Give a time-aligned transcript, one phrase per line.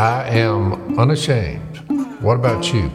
[0.00, 1.76] I am unashamed.
[2.22, 2.90] What about you?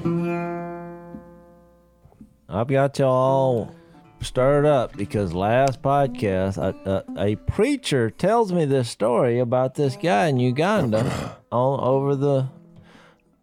[2.49, 3.75] I've got y'all
[4.21, 9.95] stirred up because last podcast, a, a, a preacher tells me this story about this
[9.95, 12.49] guy in Uganda on over the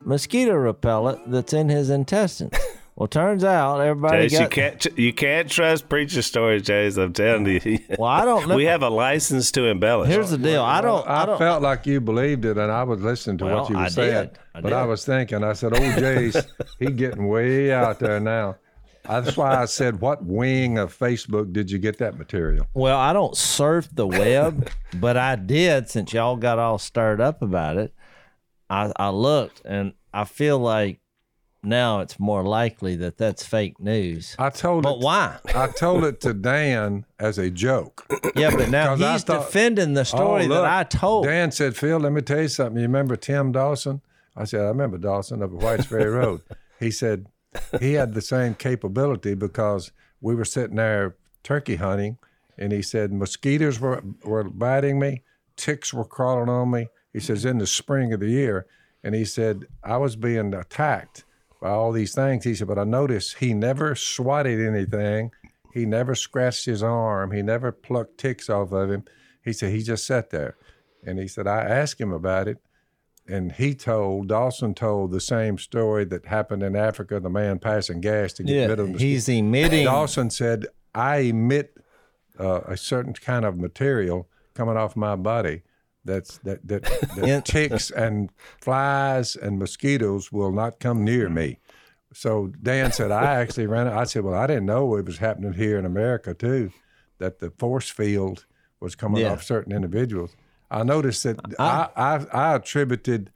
[0.01, 2.59] mosquito repellent that's in his intestines.
[3.03, 6.96] Well, turns out everybody Jase, you can't you can't trust preacher stories, Jase.
[6.98, 7.80] I'm telling you.
[7.98, 8.55] Well, I don't know.
[8.55, 10.09] we have a license to embellish.
[10.09, 10.62] Here's the deal.
[10.62, 11.05] I don't.
[11.09, 11.37] I I, don't.
[11.37, 13.88] felt like you believed it, and I was listening to Well, what you were I
[13.88, 14.28] saying.
[14.28, 14.38] did.
[14.55, 16.47] I but I was thinking, I said, "Oh, Jase,
[16.78, 18.59] he getting way out there now."
[19.09, 23.12] That's why I said, "What wing of Facebook did you get that material?" Well, I
[23.12, 27.92] don't surf the web, but I did since y'all got all stirred up about it.
[28.70, 31.00] I, I looked and I feel like
[31.62, 34.34] now it's more likely that that's fake news.
[34.39, 35.01] I told But it.
[35.05, 35.39] why?
[35.55, 38.07] I told it to Dan as a joke.
[38.34, 41.25] Yeah, but now he's thought- defending the oh, story Oh, that I told.
[41.27, 42.77] Dan said, Phil, let me tell you something.
[42.77, 44.01] You remember Tim Dawson?
[44.37, 46.41] I said, I remember Dawson up at Whites Ferry Road.
[46.81, 47.27] He said
[47.81, 52.17] he had the same capability because we were sitting there turkey hunting,
[52.56, 55.23] and he said mosquitoes were, were biting me,
[55.56, 56.89] ticks were crawling on me.
[57.12, 58.67] He says, in the spring of the year.
[59.05, 61.25] And he said, I was being attacked
[61.70, 62.44] all these things.
[62.44, 65.30] He said, but I noticed he never swatted anything.
[65.72, 67.32] He never scratched his arm.
[67.32, 69.05] He never plucked ticks off of him.
[69.44, 70.56] He said, he just sat there.
[71.05, 72.58] And he said, I asked him about it.
[73.28, 78.00] And he told, Dawson told the same story that happened in Africa, the man passing
[78.00, 79.84] gas to get yeah, rid of the he's emitting.
[79.84, 81.77] Dawson said, I emit
[82.38, 85.62] uh, a certain kind of material coming off my body
[86.05, 86.83] that's that that,
[87.17, 91.58] that ticks and flies and mosquitoes will not come near me.
[92.14, 93.92] So Dan said, I actually ran it.
[93.92, 96.70] I said, Well, I didn't know it was happening here in America too,
[97.19, 98.45] that the force field
[98.80, 99.33] was coming Yeah.
[99.33, 100.36] off certain individuals.
[100.70, 103.30] I noticed that I, I, I attributed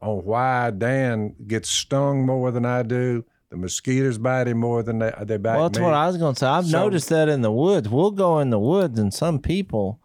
[0.00, 3.24] on why Dan gets stung more than I do.
[3.50, 5.84] The mosquitoes bite him more than they, they bite well, that's me.
[5.86, 6.46] what I was going to say.
[6.46, 7.88] I've So- noticed that in the woods.
[7.88, 10.00] We'll go in the woods, and some people,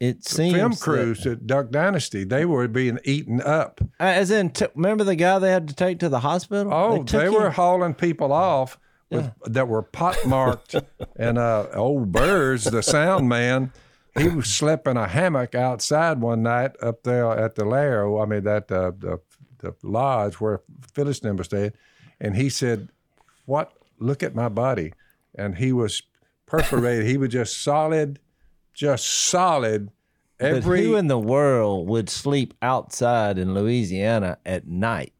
[0.00, 3.80] it seems film that- crews at Duck Dynasty, they were being eaten up.
[3.98, 6.72] Uh, as in, t- remember the guy they had to take to the hospital?
[6.72, 8.78] Oh, they, him- were hauling people off
[9.10, 10.76] with, that were pockmarked.
[11.16, 13.72] and uh, old Burrs, the sound man,
[14.18, 18.18] he was slept in a hammock outside one night up there at the lair.
[18.18, 19.20] I mean, that uh, the,
[19.58, 20.62] the lodge where
[20.92, 21.72] Phyllis and were staying.
[22.20, 22.88] And he said,
[23.44, 23.72] What?
[23.98, 24.92] Look at my body.
[25.34, 26.02] And he was
[26.46, 27.06] perforated.
[27.06, 28.18] he was just solid,
[28.76, 29.90] just solid.
[30.38, 35.14] But who in the world would sleep outside in Louisiana at night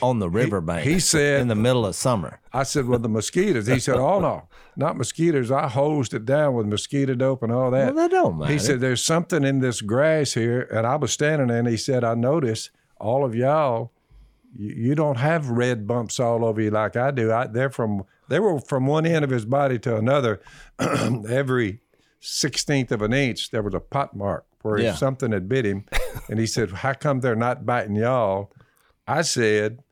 [0.00, 0.84] on the riverbank?
[0.86, 2.40] he said- in the middle of summer.
[2.54, 3.66] I said, well, the mosquitoes.
[3.66, 5.50] He said, oh, no, not mosquitoes.
[5.50, 7.94] I hosed it down with mosquito dope and all that.
[7.94, 8.50] Well, that don't matter.
[8.52, 10.62] he said, there's something in this grass here.
[10.72, 13.92] And I was standing there and he said, I noticed all of y'all,
[14.56, 17.30] you, you don't have red bumps all over you like I do.
[17.30, 20.40] I, they're from, they were from one end of his body to another.
[20.78, 21.80] Every
[22.22, 24.94] 16th of an inch, there was a pot mark where Yeah.
[24.94, 25.84] something had bit him.
[26.30, 28.52] and he said, how come they're not biting y'all?
[29.06, 29.82] I said,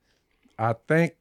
[0.59, 1.15] I think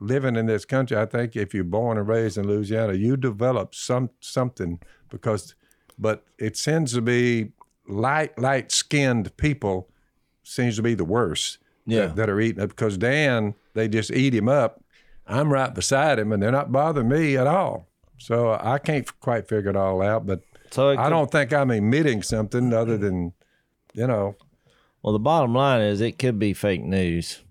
[0.00, 3.74] living in this country, I think if you're born and raised in Louisiana, you develop
[3.74, 5.54] some something because,
[5.98, 7.52] but it seems to be
[7.86, 9.88] light light skinned people
[10.42, 11.58] seems to be the worst.
[11.86, 12.06] Yeah.
[12.08, 14.82] that, that are eating it because Dan they just eat him up.
[15.26, 17.87] I'm right beside him and they're not bothering me at all.
[18.18, 20.40] So I can't quite figure it all out, but
[20.70, 23.32] So I don't think I'm emitting something other than,
[23.94, 24.36] you know,
[25.02, 27.42] Well, the bottom line is it could be fake news,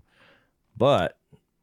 [0.78, 1.17] but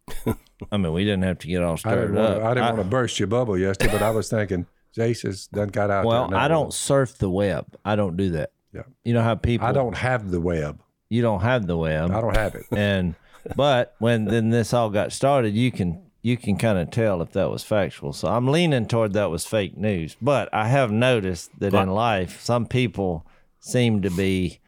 [0.72, 2.38] I mean, we didn't have to get all I stirred didn't, want up.
[2.40, 5.68] to, I didn't want to burst your bubble yesterday, but I was thinking Jase's done
[5.68, 6.34] got out well.
[6.34, 7.66] I don't surf the web.
[7.84, 8.52] I don't do that.
[8.72, 8.82] Yeah.
[9.04, 10.80] You know how people I don't have the web.
[11.08, 12.10] you don't have the web.
[12.10, 12.64] I don't have it.
[12.72, 13.14] and
[13.56, 17.32] but when then this all got started, you can you can kind of tell if
[17.32, 18.14] that was factual.
[18.14, 20.16] So I'm leaning toward that was fake news.
[20.22, 23.26] But I have noticed that in life, some people
[23.58, 24.58] seem to be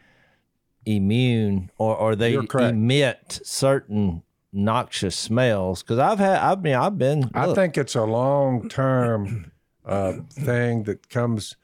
[0.84, 2.34] immune or or they
[2.68, 4.22] emit certain
[4.52, 5.82] noxious smells.
[5.82, 9.50] Because I've had I mean I've been I think it's a long term
[9.86, 11.56] uh, thing that comes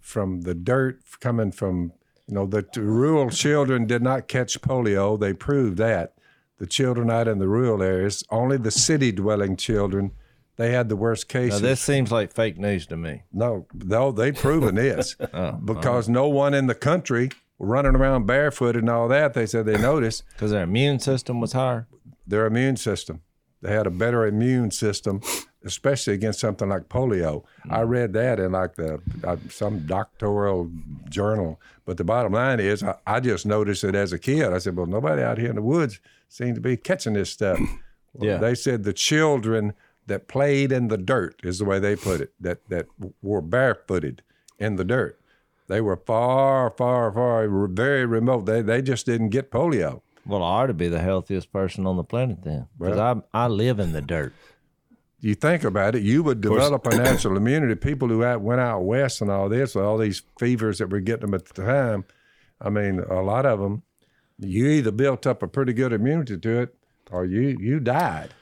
[0.00, 1.92] from the dirt coming from
[2.28, 5.18] you know the t- rural children did not catch polio.
[5.18, 6.12] They proved that
[6.60, 10.12] the children out in the rural areas, only the city dwelling children,
[10.56, 11.60] they had the worst now cases.
[11.62, 13.22] this seems like fake news to me.
[13.32, 18.76] No, no, they've proven this Oh, because no one in the country running around barefoot
[18.76, 19.32] and all that.
[19.34, 21.88] They said they noticed Because their immune system was higher.
[22.26, 23.22] their immune system.
[23.62, 25.20] They had a better immune system
[25.62, 27.44] especially against something like polio.
[27.68, 30.70] I read that in like the uh, some doctoral
[31.10, 31.60] journal.
[31.84, 34.52] But the bottom line is, I, I just noticed it as a kid.
[34.54, 37.58] I said, well, nobody out here in the woods seemed to be catching this stuff.
[38.12, 38.38] Well, Yeah.
[38.38, 39.72] They said the children
[40.08, 42.32] that played in the dirt is the way they put it.
[42.40, 42.86] That that
[43.22, 44.22] were barefooted
[44.58, 45.20] in the dirt.
[45.68, 48.46] They were far, far, far, very remote.
[48.46, 50.00] They they just didn't get polio.
[50.26, 53.46] Well, I ought to be the healthiest person on the planet then, because I I
[53.46, 54.32] live in the dirt.
[55.20, 57.76] you think about it, you would develop a natural immunity.
[57.76, 61.26] People who out, went out west and all this, all these fevers that were getting
[61.26, 62.04] them at the time,
[62.60, 63.82] I mean, a lot of them,
[64.40, 66.74] you either built up a pretty good immunity to it
[67.10, 68.34] or you you died.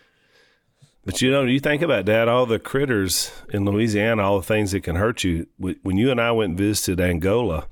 [1.04, 4.72] But you know, you think about that, all the critters in Louisiana, all the things
[4.72, 5.46] that can hurt you.
[5.56, 7.66] When you and I went and visited Angola,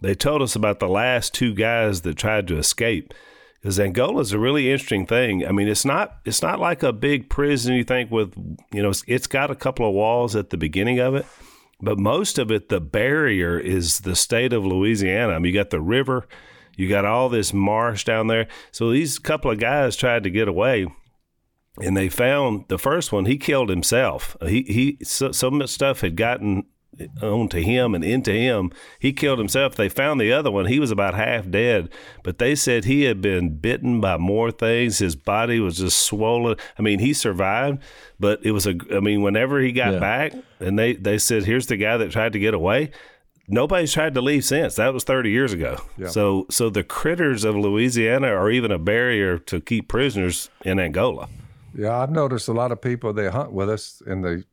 [0.00, 3.12] they told us about the last two guys that tried to escape.
[3.60, 5.46] Because Angola is a really interesting thing.
[5.46, 7.74] I mean, it's not it's not like a big prison.
[7.74, 8.34] You think with
[8.72, 11.26] you know, it's, it's got a couple of walls at the beginning of it,
[11.80, 15.34] but most of it, the barrier is the state of Louisiana.
[15.34, 16.26] I mean, you got the river,
[16.82, 18.48] you got all this marsh down there.
[18.72, 20.86] So these couple of guys tried to get away
[21.80, 24.36] and they found the first one he killed himself.
[24.46, 26.64] He he so, so much stuff had gotten
[27.22, 28.70] onto him and into him.
[28.98, 29.74] He killed himself.
[29.74, 30.66] They found the other one.
[30.66, 31.88] He was about half dead
[32.22, 34.98] but they said he had been bitten by more things.
[34.98, 36.56] His body was just swollen.
[36.78, 37.78] I mean he survived
[38.20, 39.98] but it was a i mean whenever he got Yeah.
[40.00, 42.90] back and they they said here's the guy that tried to get away
[43.48, 44.76] Nobody's tried to leave since.
[44.76, 45.78] That was 30 years ago.
[46.08, 51.28] So so the critters of Louisiana are even a barrier to keep prisoners in Angola.
[51.74, 54.44] Yeah, I've noticed a lot of people they hunt with us in the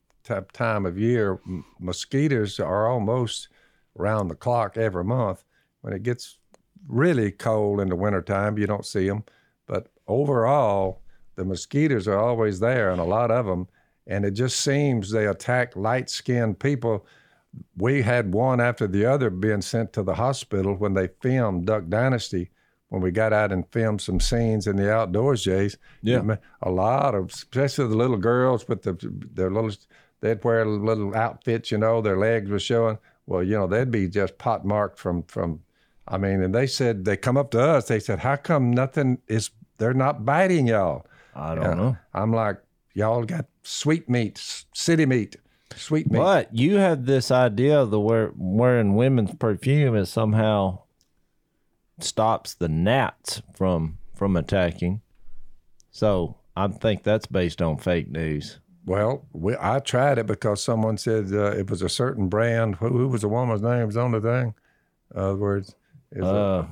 [0.53, 1.39] time of year.
[1.45, 3.49] M- mosquitoes are almost
[3.95, 5.43] round the clock every month.
[5.81, 6.37] When it gets
[6.87, 9.23] really cold in the wintertime, you don't see them.
[9.65, 11.01] But overall,
[11.35, 13.67] the mosquitoes are always there, and a lot of them.
[14.07, 17.05] And it just seems they attack light skinned people.
[17.77, 21.87] We had one after the other being sent to the hospital when they filmed Duck
[21.89, 22.49] Dynasty.
[22.89, 26.37] When we got out and filmed some scenes in the outdoors, Jase, Yeah.
[26.63, 28.97] A lot of, especially the little girls with the
[29.33, 29.71] their little,
[30.21, 32.97] they'd wear little outfits, you know, their legs were showing.
[33.27, 35.61] Well, you know, they'd be just pot marked from from.
[36.07, 37.87] I mean, and they said they come up to us.
[37.87, 39.51] They said, "How come nothing is?
[39.77, 41.97] They're not biting y'all." I don't uh, know.
[42.15, 42.57] I'm like,
[42.95, 44.41] y'all got sweet meat,
[44.73, 45.35] city meat,
[45.75, 46.17] sweet meat.
[46.17, 50.79] But you have this idea of the wear, wearing women's perfume is somehow
[51.99, 55.01] stops the gnats from from attacking.
[55.91, 58.59] So I think that's based on fake news.
[58.85, 62.75] Well, we, I tried it because someone said uh, it was a certain brand.
[62.75, 63.85] Who, who was the woman's name?
[63.85, 64.53] Was on the thing.
[65.13, 65.75] In other words,
[66.11, 66.65] is it- Uh,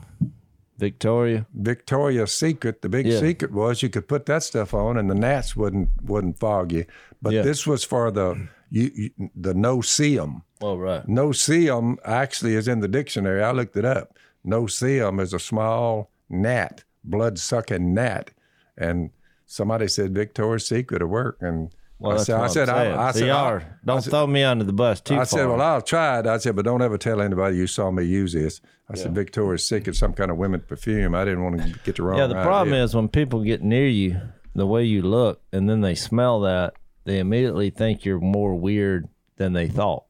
[0.78, 1.48] Victoria.
[1.56, 2.82] Victoria's Secret.
[2.84, 3.20] The big Yeah.
[3.20, 6.86] secret was you could put that stuff on, and the gnats wouldn't wouldn't fog you.
[7.22, 7.42] But Yeah.
[7.42, 10.44] this was for the you, you, the no-see-um.
[10.62, 11.08] Oh right.
[11.08, 13.44] No-see-um actually is in the dictionary.
[13.44, 14.18] I looked it up.
[14.44, 18.32] No-see-um is a small gnat, blood sucking gnat,
[18.78, 19.10] and
[19.46, 21.70] somebody said Victoria's Secret at work, and
[22.00, 22.70] Well, I said, I said.
[22.70, 25.22] I, I said, I, are- don't throw me under the bus too far.
[25.22, 25.40] I far.
[25.40, 26.28] said, well, I'll try it.
[26.28, 28.62] I said, but don't ever tell anybody you saw me use this.
[28.90, 31.14] I said, Victoria's Secret, some kind of women's perfume.
[31.14, 32.18] I didn't want to get the wrong.
[32.20, 32.84] yeah, the problem idea.
[32.86, 34.22] is when people get near you,
[34.56, 36.74] the way you look, and then they smell that,
[37.08, 39.08] they immediately think you're more weird
[39.38, 40.04] than they thought.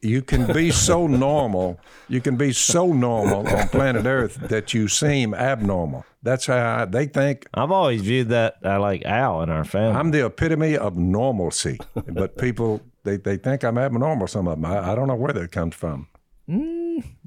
[0.00, 1.78] you can be so normal.
[2.08, 6.06] You can be so normal on planet Earth that you seem abnormal.
[6.22, 7.46] That's how I, they think.
[7.52, 9.98] I've always viewed that I like Al in our family.
[9.98, 11.78] I'm the epitome of normalcy,
[12.08, 14.28] but people they, they think I'm abnormal.
[14.28, 16.08] Some of them, I, I don't know where that comes from.
[16.48, 16.81] Mm,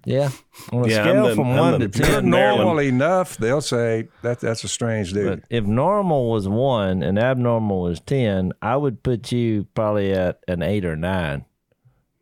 [0.05, 0.29] yeah,
[0.71, 2.29] on a Yeah, scale the- from I'm one the- to If you're ten.
[2.29, 2.63] Maryland.
[2.63, 5.41] normal enough, they'll say that that's a strange dude.
[5.41, 10.39] But if normal was one and abnormal was ten, I would put you probably at
[10.47, 11.45] an eight or nine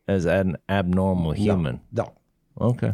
[0.07, 1.81] as an abnormal human.
[1.91, 2.13] no,
[2.59, 2.93] Okay.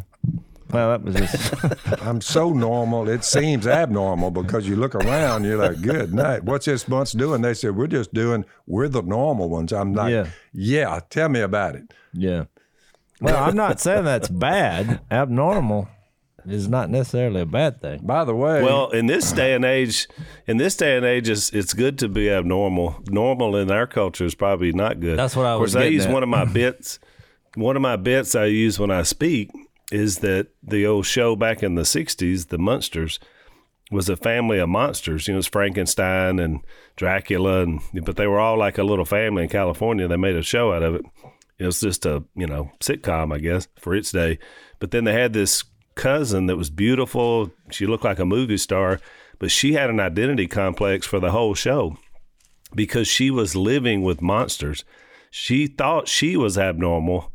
[0.72, 1.52] Well, that was just
[2.06, 3.08] I'm so normal.
[3.08, 6.44] It seems abnormal because you look around, you're like, good night.
[6.44, 7.42] What's this bunch doing?
[7.42, 9.72] They said, we're just doing, we're the normal ones.
[9.72, 10.26] I'm like, Yeah.
[10.52, 11.92] yeah, tell me about it.
[12.12, 12.44] yeah.
[13.20, 15.00] Well, I'm not saying that's bad.
[15.10, 15.88] Abnormal
[16.46, 18.00] is not necessarily a bad thing.
[18.02, 20.08] By the way, Well, in this day and age,
[20.46, 23.02] in this day and age, it's, it's good to be abnormal.
[23.08, 25.18] Normal in our culture is probably not good.
[25.18, 26.12] That's what I Of was course, I use at.
[26.12, 26.98] one of my bits.
[27.56, 29.50] One of my bits I use when I speak
[29.92, 33.18] is that the old show back in the '60s, the Munsters,
[33.90, 35.26] was a family of monsters.
[35.26, 36.60] You know, it's Frankenstein and
[36.96, 40.06] Dracula, and but they were all like a little family in California.
[40.06, 41.02] They made a show out of it.
[41.60, 44.38] It was just a you know sitcom, I guess, for its day.
[44.80, 45.62] But then they had this
[45.94, 47.50] cousin that was beautiful.
[47.70, 48.98] She looked like a movie star,
[49.38, 51.96] but she had an identity complex for the whole show.
[52.74, 54.84] because she was living with monsters.
[55.30, 57.32] She thought she was abnormal,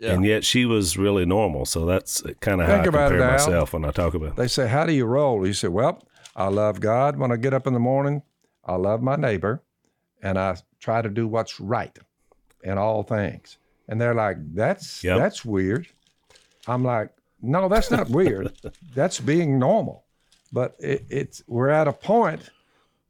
[0.00, 1.64] and yet she was really normal.
[1.64, 4.30] So that's kind of how I compare it, myself when I talk about.
[4.30, 4.36] it.
[4.36, 5.46] They say, How do you roll?
[5.46, 8.22] You say, Well, I love God when I get up in the morning.
[8.64, 9.62] I love my neighbor,
[10.22, 11.98] and I try to do what's right
[12.62, 13.56] in all things.
[13.88, 15.18] And they're like, That's Yep.
[15.18, 15.86] that's weird.
[16.66, 17.10] I'm like,
[17.42, 18.52] No, that's not weird.
[18.94, 20.04] that's being normal.
[20.52, 22.50] But it, it's we're at a point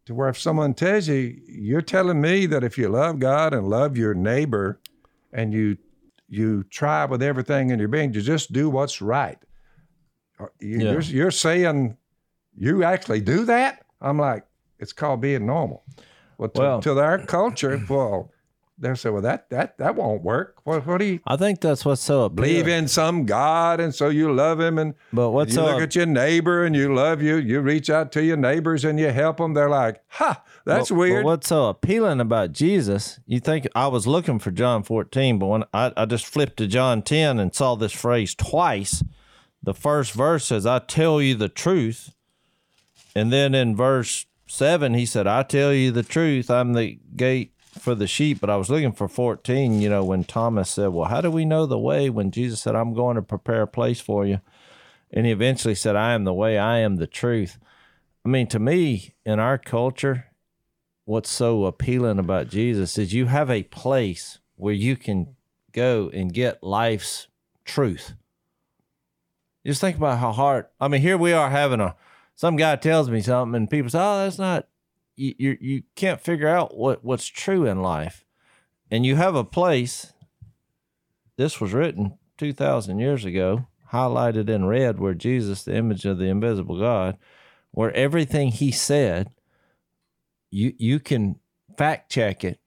[0.07, 3.69] to where if someone tells you, you're telling me that if you love God and
[3.69, 4.79] love your neighbor,
[5.33, 5.77] and you
[6.29, 9.39] you try with everything in your being to just do what's right.
[10.61, 10.93] You, Yeah.
[10.93, 11.97] you're, you're saying
[12.57, 13.85] you actually do that?
[14.01, 14.45] I'm like,
[14.79, 15.85] it's called being normal.
[16.39, 18.31] Well, to, Well- to our culture, well,
[18.79, 20.61] they'll say, well, that that that won't work.
[20.65, 24.09] What, what do you I think that's what's so believe in some God, and so
[24.09, 27.23] you love him, and But what's you so look at your neighbor and you love
[27.23, 27.37] you.
[27.37, 29.55] You reach out to your neighbors and you help them.
[29.55, 31.25] They're like, ha, that's But- weird.
[31.25, 33.21] But what's so appealing about Jesus?
[33.27, 36.67] You think I was looking for John 14, but when I, I just flipped to
[36.67, 39.03] John 10 and saw this phrase twice,
[39.63, 42.15] the first verse says, I tell you the truth.
[43.17, 46.51] And then in verse 7, he said, I tell you the truth.
[46.51, 48.41] I'm the gate for the sheep.
[48.41, 51.45] But I was looking for 14, you know, when Thomas said, Well, how do we
[51.45, 52.11] know the way?
[52.11, 54.41] When Jesus said, I'm going to prepare a place for you.
[55.11, 57.59] And he eventually said, I am the way, I am the truth.
[58.25, 60.27] I mean, to me, in our culture,
[61.05, 65.37] what's so appealing about Jesus is you have a place where you can
[65.73, 67.29] go and get life's
[67.65, 68.15] truth.
[69.67, 70.67] Just think about how hard.
[70.81, 71.97] I mean, here we are having a.
[72.37, 74.67] Some guy tells me something, and people say, "Oh, that's not."
[75.17, 78.25] You you, you can't figure out what what's true in life,
[78.91, 80.13] and you have a place.
[81.37, 86.19] This was written two thousand years ago, highlighted in red, where Jesus, the image of
[86.19, 87.17] the invisible God,
[87.71, 89.31] where everything he said
[90.55, 91.37] you you can
[91.77, 92.61] fact check it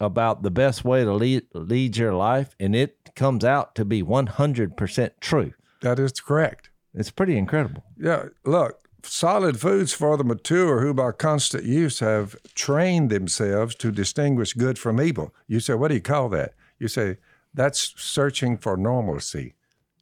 [0.00, 4.02] about the best way to lead lead your life and it comes out to be
[4.02, 5.52] 100% true
[5.82, 6.70] that is correct.
[6.94, 12.36] it's pretty incredible Yeah, look, solid foods for the mature who by constant use have
[12.54, 15.34] trained themselves to distinguish good from evil.
[15.46, 16.54] You say, what do you call that?
[16.78, 17.18] You say,
[17.54, 19.54] that's searching for normalcy.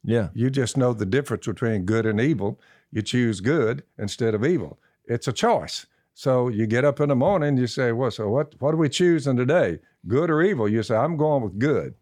[0.03, 2.59] yeah You just know the difference between good and evil.
[2.91, 4.79] You choose good instead of evil.
[5.05, 5.85] It's a choice.
[6.13, 8.89] So you get up in the morning, you say, well, so what, what are we
[8.89, 9.79] choosing today?
[10.07, 10.67] Good or evil?
[10.67, 11.95] You say, I'm going with good.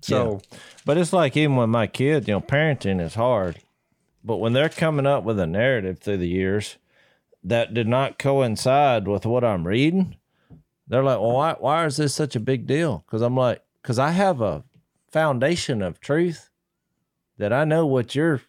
[0.00, 0.40] So
[0.84, 3.58] but it's like even with my kids you know parenting is hard
[4.24, 6.76] but when they're coming up with a narrative through the years
[7.42, 10.16] that did not coincide with what i'm reading
[10.86, 13.98] they're like well why, why is this such a big deal because i'm like because
[13.98, 14.64] i have a
[15.10, 16.50] foundation of truth
[17.38, 18.42] that i know what you're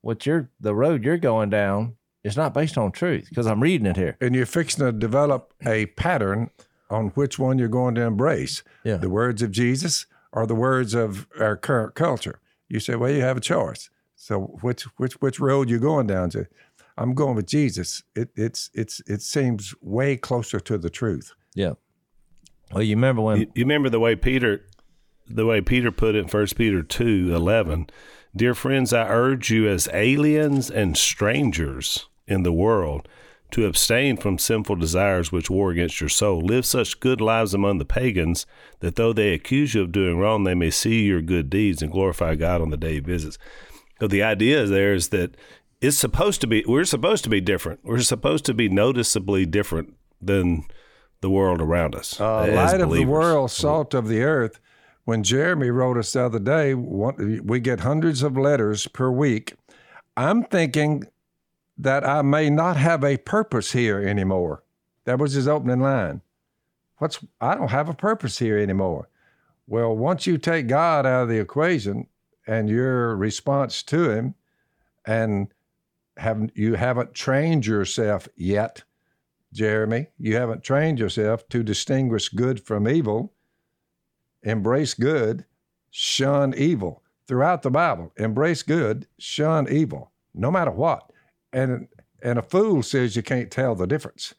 [0.00, 3.86] what you're the road you're going down is not based on truth because i'm reading
[3.86, 6.50] it here and you're fixing to develop a pattern
[6.90, 8.62] on which one you're going to embrace.
[8.84, 8.96] Yeah.
[8.96, 12.40] The words of Jesus or the words of our current culture.
[12.68, 13.90] You say, well, you have a choice.
[14.22, 16.46] So which which which road you going down to?
[16.98, 18.02] I'm going with Jesus.
[18.14, 21.32] It it's it's it seems way closer to the truth.
[21.54, 21.72] yeah
[22.70, 24.66] well you remember when You, you remember the way Peter,
[25.26, 27.88] the way Peter put it in First Peter two eleven.
[28.36, 33.08] Dear friends, I urge you as aliens and strangers in the world
[33.52, 36.40] to abstain from sinful desires which war against your soul.
[36.42, 38.46] Live such good lives among the pagans
[38.80, 41.90] that though they accuse you of doing wrong, they may see your good deeds and
[41.90, 43.38] glorify God on the day he visits.
[44.00, 45.36] So the idea there is that
[45.80, 47.80] it's supposed to be we're supposed to be different.
[47.84, 50.64] We're supposed to be noticeably different than
[51.20, 52.18] the world around us.
[52.18, 54.60] Uh, light of the world, salt of the earth.
[55.04, 59.54] When Jeremy wrote us the other day, we get hundreds of letters per week.
[60.16, 61.04] I'm thinking
[61.76, 64.62] that I may not have a purpose here anymore.
[65.04, 66.20] That was his opening line.
[66.98, 69.08] What's I don't have a purpose here anymore.
[69.66, 72.06] Well, once you take God out of the equation
[72.50, 74.34] and your response to him
[75.06, 75.54] and
[76.16, 78.82] haven't you haven't trained yourself yet,
[79.52, 83.32] Jeremy, you haven't trained yourself to distinguish good from evil,
[84.42, 85.44] embrace good,
[85.92, 87.04] shun evil.
[87.28, 91.12] Throughout the Bible, embrace good, shun evil, no matter what.
[91.52, 91.86] And
[92.20, 94.34] and a fool says you can't tell the difference.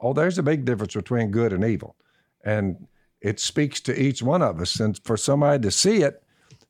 [0.00, 1.96] Oh, there's a big difference between good and evil.
[2.44, 2.86] And
[3.20, 4.78] it speaks to each one of us.
[4.78, 6.22] And for somebody to see it,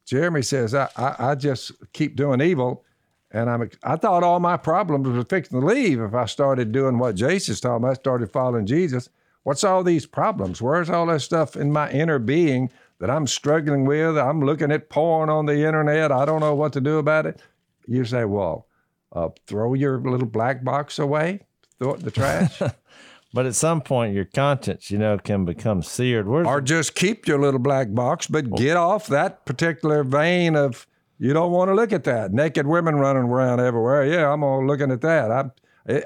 [0.08, 2.84] Jeremy says, I, I, I just keep doing evil.
[3.30, 6.98] And I'm, I thought all my problems were fixing to leave if I started doing
[6.98, 9.10] what Jason's talking about, I started following Jesus.
[9.42, 10.62] What's all these problems?
[10.62, 14.16] Where's all that stuff in my inner being that I'm struggling with?
[14.16, 16.10] I'm looking at porn on the internet.
[16.10, 17.42] I don't know what to do about it.
[17.86, 18.66] You say, well,
[19.12, 21.40] uh, throw your little black box away,
[21.78, 22.62] throw it in the trash.
[23.34, 26.26] But at some point, your conscience, you know, can become seared.
[26.26, 28.56] Where's Or just keep your little black box, but oh.
[28.56, 30.86] get off that particular vein of
[31.18, 34.06] you don't want to look at that naked women running around everywhere.
[34.06, 35.30] Yeah, I'm all looking at that.
[35.30, 35.50] I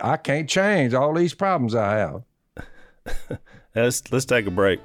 [0.01, 2.23] I can't change all these problems I have.
[3.75, 4.81] let's let's take a break.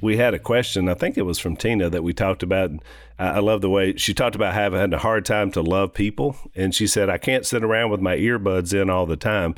[0.00, 0.88] we had a question.
[0.88, 2.70] I think it was from Tina that we talked about.
[3.18, 6.74] I love the way she talked about having a hard time to love people, and
[6.74, 9.56] she said, "I can't sit around with my earbuds in all the time."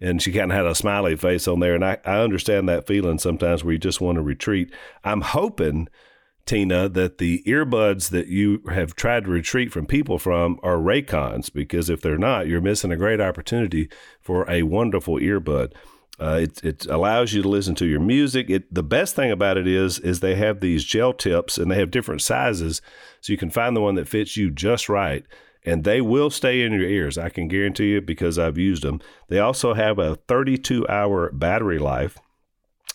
[0.00, 2.86] And she kind of had a smiley face on there, and I, I understand that
[2.86, 4.72] feeling sometimes where you just want to retreat.
[5.04, 5.88] I'm hoping,
[6.46, 11.52] Tina, that the earbuds that you have tried to retreat from people from are Raycons,
[11.52, 13.90] because if they're not, you're missing a great opportunity
[14.20, 15.72] for a wonderful earbud.
[16.18, 18.50] Uh, it, it allows you to listen to your music.
[18.50, 21.78] It, the best thing about it is is they have these gel tips and they
[21.78, 22.82] have different sizes,
[23.20, 25.24] so you can find the one that fits you just right.
[25.64, 27.18] And they will stay in your ears.
[27.18, 29.00] I can guarantee you because I've used them.
[29.28, 32.18] They also have a 32 hour battery life,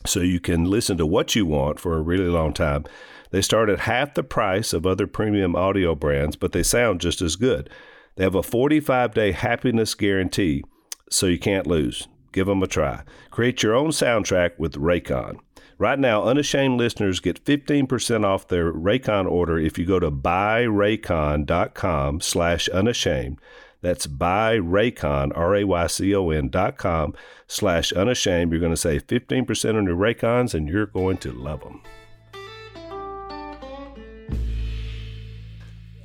[0.05, 2.85] so you can listen to what you want for a really long time.
[3.31, 7.21] They start at half the price of other premium audio brands, but they sound just
[7.21, 7.69] as good.
[8.15, 10.63] They have a 45 day happiness guarantee,
[11.09, 12.07] so you can't lose.
[12.35, 13.03] Give them a try.
[13.31, 15.39] Create your own soundtrack with Raycon.
[15.77, 22.19] Right now, Unashamed listeners get 15% off their Raycon order if you go to buyraycon.com
[22.19, 23.39] slash unashamed.
[23.79, 27.13] That's buyraycon, R-A-Y-C-O-N dot com
[27.47, 28.51] slash unashamed.
[28.51, 31.81] You're going to save 15% on your Raycons and you're going to love them.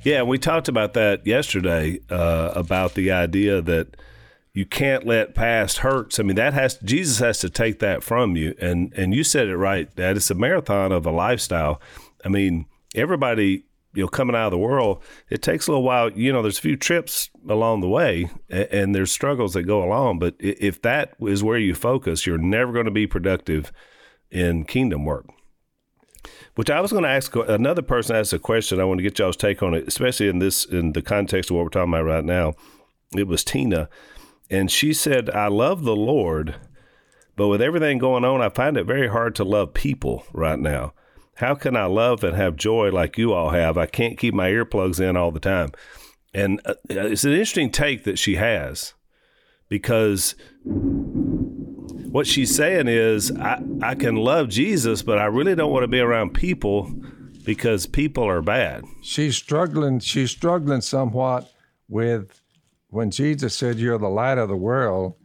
[0.03, 3.97] Yeah, we talked about that yesterday uh, about the idea that–
[4.53, 6.19] you can't let past hurts.
[6.19, 8.53] I mean, that has Jesus has to take that from you.
[8.59, 10.17] And and you said it right, Dad.
[10.17, 11.81] It's a marathon of a lifestyle.
[12.25, 16.11] I mean, everybody, you know, coming out of the world, it takes a little while.
[16.11, 19.83] You know, there's a few trips along the way, and, and there's struggles that go
[19.83, 20.19] along.
[20.19, 23.71] But if that is where you focus, you're never going to be productive
[24.29, 25.27] in kingdom work.
[26.55, 28.81] Which I was going to ask another person asked a question.
[28.81, 31.55] I want to get y'all's take on it, especially in this in the context of
[31.55, 32.53] what we're talking about right now.
[33.15, 33.87] It was Tina
[34.51, 36.55] and she said, I love the Lord,
[37.37, 40.93] but with everything going on, I find it very hard to love people right now.
[41.35, 43.77] How can I love and have joy like you all have?
[43.77, 45.71] I can't keep my earplugs in all the time.
[46.33, 48.93] And uh, it's an interesting take that she has
[49.69, 50.35] because
[50.65, 55.87] what she's saying is, I, I can love Jesus, but I really don't want to
[55.87, 56.91] be around people
[57.45, 58.83] because people are bad.
[59.01, 59.99] She's struggling.
[59.99, 61.49] She's struggling somewhat
[61.87, 62.40] with
[62.91, 65.15] when Jesus said, You're the light of the world,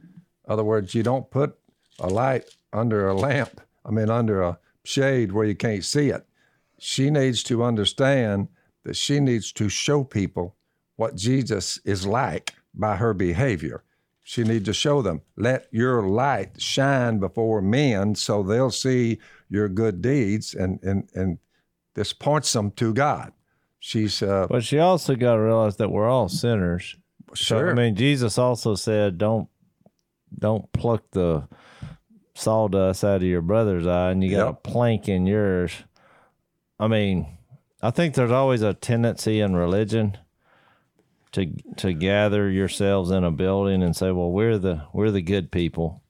[0.46, 1.58] in other words, you don't put
[1.98, 6.26] a light under a lamp, I mean, under a shade where you can't see it.
[6.78, 8.48] She needs to understand
[8.84, 10.56] that she needs to show people
[10.94, 13.82] what Jesus is like by her behavior.
[14.22, 19.68] She needs to show them, let your light shine before men so they'll see your
[19.68, 21.38] good deeds and, and, and
[21.94, 23.32] this points them to God.
[23.78, 26.96] She's uh, But she also got to realize that we're all sinners
[27.34, 27.68] Sure.
[27.68, 29.48] So, I mean, Jesus also said, "Don't
[30.38, 31.48] don't pluck the
[32.34, 34.48] sawdust out of your brother's eye, and you got yep.
[34.48, 35.72] a plank in yours."
[36.78, 37.26] I mean,
[37.82, 40.18] I think there's always a tendency in religion
[41.32, 45.50] to to gather yourselves in a building and say, "Well, we're the we're the good
[45.50, 46.02] people,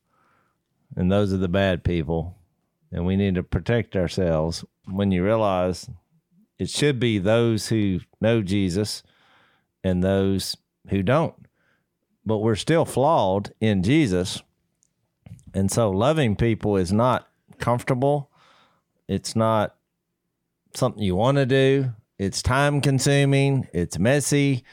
[0.94, 2.36] and those are the bad people,
[2.92, 5.90] and we need to protect ourselves." When you realize
[6.58, 9.02] it should be those who know Jesus
[9.82, 10.56] and those
[10.88, 11.34] who don't.
[12.24, 14.42] But we're still flawed in Jesus.
[15.54, 18.30] And so loving people is not comfortable.
[19.08, 19.76] It's not
[20.74, 21.92] something you want to do.
[22.18, 23.68] It's time consuming.
[23.72, 24.64] It's messy.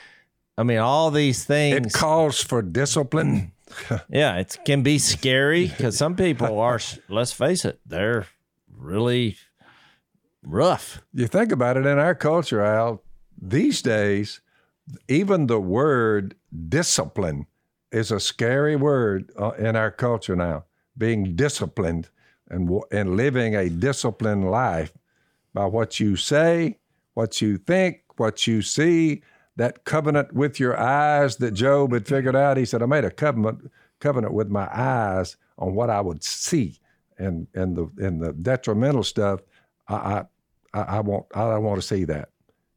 [0.57, 1.87] I mean, all these things.
[1.87, 3.51] It calls for discipline.
[4.09, 8.27] yeah, it can be scary because some people are, let's face it, they're
[8.75, 9.37] really
[10.43, 11.01] rough.
[11.13, 13.01] You think about it in our culture, Al,
[13.39, 14.41] these days,
[15.07, 16.35] even the word
[16.69, 17.47] discipline
[17.91, 20.65] is a scary word uh, in our culture now.
[20.97, 22.09] Being disciplined
[22.49, 24.93] and and living a disciplined life
[25.53, 26.77] by what you say,
[27.13, 29.23] what you think, what you see.
[29.55, 32.57] That covenant with your eyes that Job had figured out.
[32.57, 36.79] He said, "I made a covenant covenant with my eyes on what I would see,
[37.17, 39.41] and and the and the detrimental stuff.
[39.87, 40.25] I
[40.73, 42.29] I, I want I don't want to see that."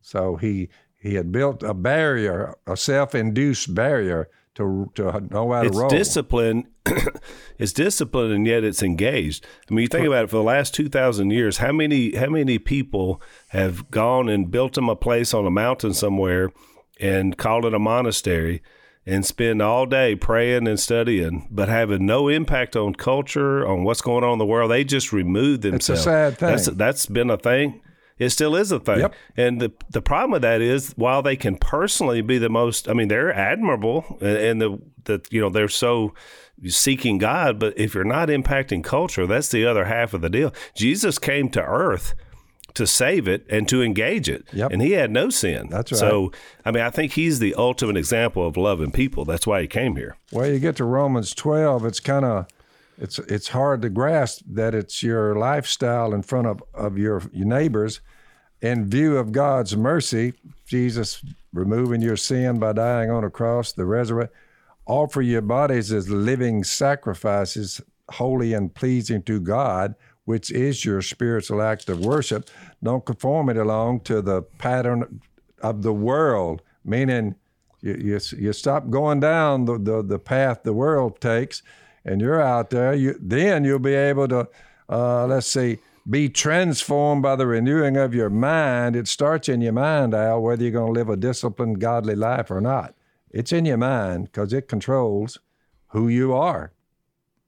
[0.03, 5.69] So he he had built a barrier, a self-induced barrier to to know how to
[5.69, 5.89] it's roll.
[5.89, 6.69] discipline.
[7.59, 9.47] it's discipline, and yet it's engaged.
[9.71, 10.31] I mean, you think about it.
[10.31, 14.75] For the last two thousand years, how many how many people have gone and built
[14.75, 16.51] them a place on a mountain somewhere
[16.99, 18.63] and called it a monastery?
[19.09, 24.03] and spend all day praying and studying, but having no impact on culture, on what's
[24.03, 24.69] going on in the world.
[24.69, 26.01] They just remove themselves.
[26.01, 26.49] It's a sad thing.
[26.49, 27.81] That's, that's been a thing.
[28.19, 29.01] It still is a thing.
[29.01, 29.15] Yep.
[29.37, 32.93] And the the problem with that is while they can personally be the most I
[32.93, 36.15] mean, they're admirable and, the that you know, they're so
[36.67, 40.53] seeking God, but if you're not impacting culture, that's the other half of the deal.
[40.75, 42.15] Jesus came to earth
[42.77, 44.47] to save it and to engage it.
[44.53, 44.71] Yep.
[44.71, 45.69] And he had no sin.
[45.71, 45.99] That's right.
[45.99, 46.31] So,
[46.65, 49.25] I mean, I think he's the ultimate example of loving people.
[49.25, 50.17] That's why he came here.
[50.31, 52.47] Well, you get to Romans 12, it's kind of
[52.99, 57.47] it's it's hard to grasp that it's your lifestyle in front of, of your, your
[57.47, 58.01] neighbors
[58.61, 60.33] in view of God's mercy,
[60.67, 64.35] Jesus removing your sin by dying on a cross, the resurrection,
[64.87, 67.81] offer your bodies as living sacrifices,
[68.11, 72.49] holy and pleasing to God, which is your spiritual act of worship.
[72.83, 75.21] Don't conform it along to the pattern
[75.63, 77.35] of the world, meaning
[77.81, 81.63] you, you, you stop going down the, the, the path the world takes
[82.07, 84.49] and you're out there, you, then you'll be able to,
[84.89, 88.95] uh, let's see, be transformed by the renewing of your mind.
[88.95, 92.51] It starts in your mind, Al, whether you're going to live a disciplined, godly life
[92.51, 92.95] or not.
[93.31, 95.41] It's in your mind because it controls
[95.89, 96.73] who you are.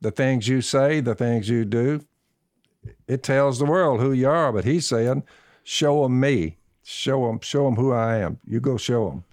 [0.01, 2.05] The things you say, the things you do,
[3.07, 4.53] it tells the world who you are.
[4.53, 5.23] But he's saying,
[5.63, 6.57] show them me.
[6.83, 8.41] Show them, show them who I am.
[8.45, 9.25] You go show them.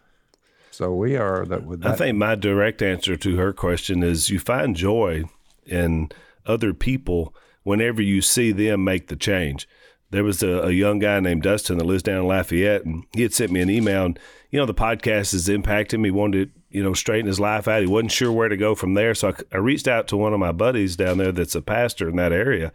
[0.75, 1.93] So we are that with that.
[1.93, 5.23] I think my direct answer to her question is you find joy
[5.65, 6.09] in
[6.45, 7.33] other people
[7.63, 9.69] whenever you see them make the change.
[10.09, 13.21] There was a, a, young guy named Dustin that lives down in Lafayette, and he
[13.21, 14.03] had sent me an email.
[14.03, 14.19] And
[14.51, 16.03] you know, the podcast has impacted him.
[16.03, 17.81] He wanted to, you know, straighten his life out.
[17.81, 20.33] He wasn't sure where to go from there, so I, I reached out to one
[20.33, 22.73] of my buddies down there that's a pastor in that area,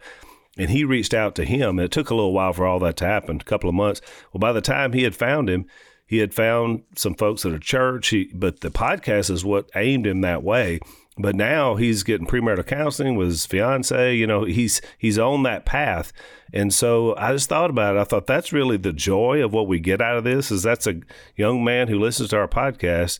[0.57, 1.77] and he reached out to him.
[1.77, 4.01] And it took a little while for all that to happen, a couple of months.
[4.33, 5.67] Well, by the time he had found him,
[6.11, 8.09] he had found some folks at a church.
[8.09, 10.81] He, but the podcast is what aimed him that way.
[11.17, 14.13] But now he's getting premarital counseling with his fiance.
[14.13, 16.11] You know, he's he's on that path.
[16.51, 17.99] And so I just thought about it.
[17.99, 20.85] I thought that's really the joy of what we get out of this is that's
[20.85, 20.99] a
[21.37, 23.19] young man who listens to our podcast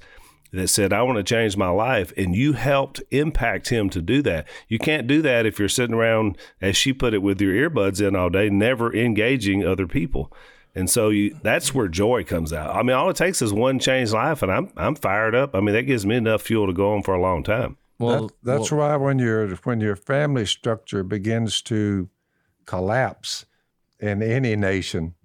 [0.52, 2.12] that said, I want to change my life.
[2.18, 4.50] And you helped impact him to do that.
[4.68, 8.06] You can't do that if you're sitting around, as she put it, with your earbuds
[8.06, 10.30] in all day, never engaging other people.
[10.74, 12.76] And so you, that's where joy comes out.
[12.76, 15.54] I mean, all it takes is one changed life, and I'm I'm fired up.
[15.54, 17.78] I mean, that gives me enough fuel to go on for a long time.
[18.00, 22.10] Well, that, that's well, why when your when your family structure begins to
[22.66, 23.46] collapse
[24.00, 25.16] in any nation,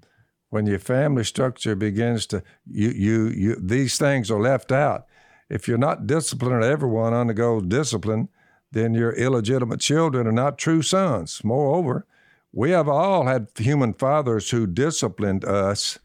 [0.51, 5.07] when your family structure begins to you you you these things are left out.
[5.49, 8.29] If you're not disciplining everyone undergoes discipline,
[8.73, 11.43] then your illegitimate children are not true sons.
[11.45, 12.05] Moreover,
[12.53, 15.99] we have all had human fathers who disciplined us.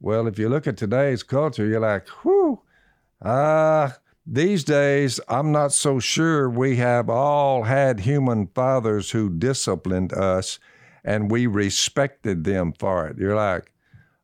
[0.00, 2.60] Well, if you look at today's culture, you're like, whew,
[3.24, 3.92] ah, uh,
[4.26, 10.60] these days, I'm not so sure we have all had human fathers who disciplined us
[11.04, 13.18] and we respected them for it.
[13.18, 13.72] You're like,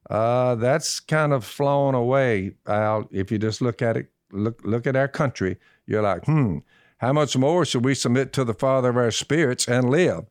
[0.08, 2.52] uh, that's kind of flown away.
[2.66, 6.58] If you just look at it, look look at our country, you're like, hmm,
[6.98, 10.26] how much more should we submit to the Father of our spirits and live?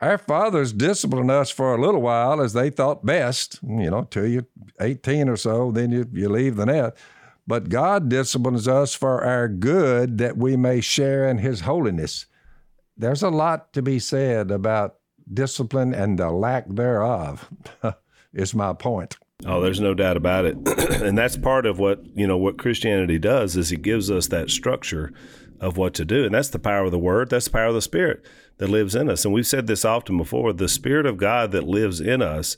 [0.00, 4.26] Our fathers disciplined us for a little while as they thought best, you know, till
[4.26, 4.46] you're
[4.78, 6.96] 18 or so, then you, you leave the net.
[7.46, 12.26] But God disciplines us for our good that we may share in His holiness.
[12.96, 14.96] There's a lot to be said about
[15.32, 17.48] discipline and the lack thereof,
[18.34, 19.16] is my point.
[19.46, 20.56] Oh, there's no doubt about it.
[21.02, 24.50] and that's part of what, you know, what Christianity does is it gives us that
[24.50, 25.12] structure
[25.58, 26.24] of what to do.
[26.24, 28.24] And that's the power of the word, that's the power of the spirit
[28.58, 29.24] that lives in us.
[29.24, 32.56] And we've said this often before the Spirit of God that lives in us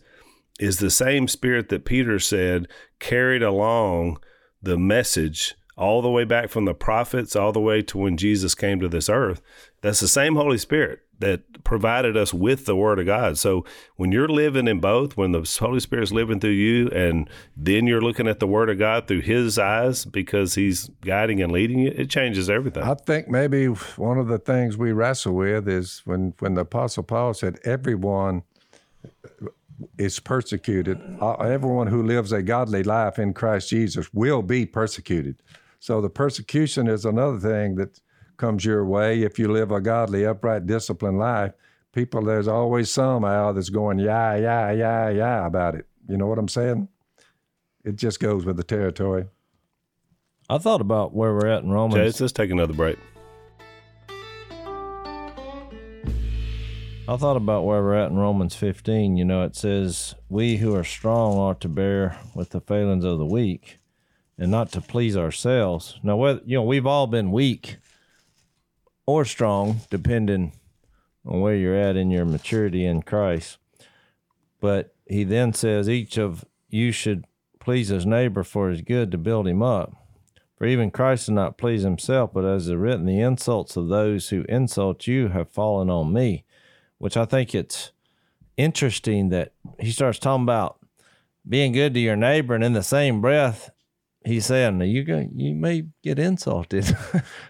[0.61, 2.67] is the same Spirit that Peter said
[2.99, 4.19] carried along
[4.63, 8.55] the message all the way back from the prophets all the way to when Jesus
[8.55, 9.41] came to this earth.
[9.81, 13.39] That's the same Holy Spirit that provided us with the Word of God.
[13.39, 13.65] So
[13.97, 18.01] when you're living in both, when the Holy Spirit's living through you, and then you're
[18.01, 21.93] looking at the Word of God through His eyes because He's guiding and leading you,
[21.95, 22.83] it changes everything.
[22.83, 27.03] I think maybe one of the things we wrestle with is when when the Apostle
[27.03, 28.43] Paul said, "Everyone."
[29.97, 31.01] is persecuted.
[31.21, 35.41] Uh, everyone who lives a godly life in Christ Jesus will be persecuted.
[35.81, 38.01] So the persecution is another thing that
[38.39, 41.53] comes your way if you live a godly, upright, disciplined life.
[41.93, 45.87] People, there's always some out that's going, yeah, yeah, yeah, yeah about it.
[46.09, 46.89] You know what I'm saying?
[47.85, 49.27] It just goes with the territory.
[50.49, 52.17] I thought about where we're at in Romans.
[52.17, 52.99] Jay, let's take another break.
[57.07, 59.17] I thought about where we're at in Romans 15.
[59.17, 63.19] You know, it says, We who are strong ought to bear with the failings of
[63.19, 63.79] the weak
[64.39, 65.99] and not to please ourselves.
[66.03, 67.79] Now, whether you know, we've all been weak
[69.09, 70.53] or strong, depending
[71.25, 73.57] on where you're at in your maturity in Christ.
[74.61, 77.25] But he then says each of you should
[77.59, 79.95] please his neighbor for his good to build him up.
[80.59, 84.29] For even Christ did not please himself, but as is written, the insults of those
[84.29, 86.45] who insult you have fallen on me.
[86.99, 87.93] Which I think it's
[88.59, 90.81] interesting that he starts talking about
[91.49, 93.71] being good to your neighbor, and in the same breath,
[94.29, 96.85] he's saying you go, you may get insulted.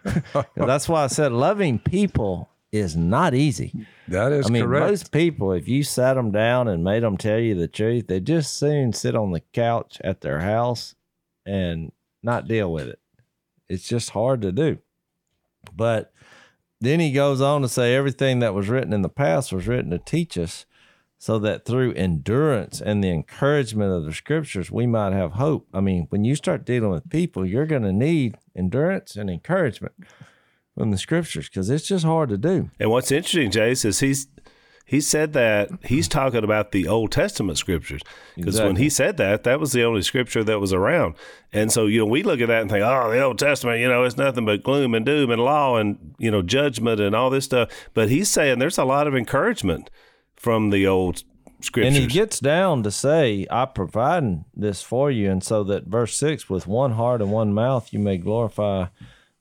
[0.55, 3.87] That's why I said loving people is not easy.
[4.09, 4.91] That is I mean, correct.
[4.91, 8.21] most people, if you sat them down and made them tell you the truth, they
[8.21, 10.95] just soon sit on the couch at their house
[11.47, 13.01] and not deal with it.
[13.69, 14.79] It's just hard to do.
[15.75, 16.12] But
[16.81, 19.91] then he goes on to say everything that was written in the past was written
[19.91, 20.67] to teach us
[21.18, 25.66] so that through endurance and the encouragement of the scriptures, we might have hope.
[25.74, 29.94] I mean, when you start dealing with people, you're going to need endurance and encouragement
[30.76, 32.70] from the scriptures because it's just hard to do.
[32.78, 34.28] And what's interesting, Jase, is he's
[34.85, 36.18] he said that he's mm-hmm.
[36.18, 38.00] talking about the Old Testament scriptures
[38.37, 41.14] because when he said that, that was the only scripture that was around.
[41.52, 43.88] And so you know we look at that and think, oh, the Old Testament, you
[43.88, 47.28] know, it's nothing but gloom and doom and law and you know judgment and all
[47.28, 47.70] this stuff.
[47.92, 49.90] But he's saying there's a lot of encouragement
[50.38, 51.24] from the old
[51.61, 51.94] scriptures.
[51.94, 55.31] And he gets down to say, I provide this for you.
[55.31, 58.87] And so that verse six, with one heart and one mouth, you may glorify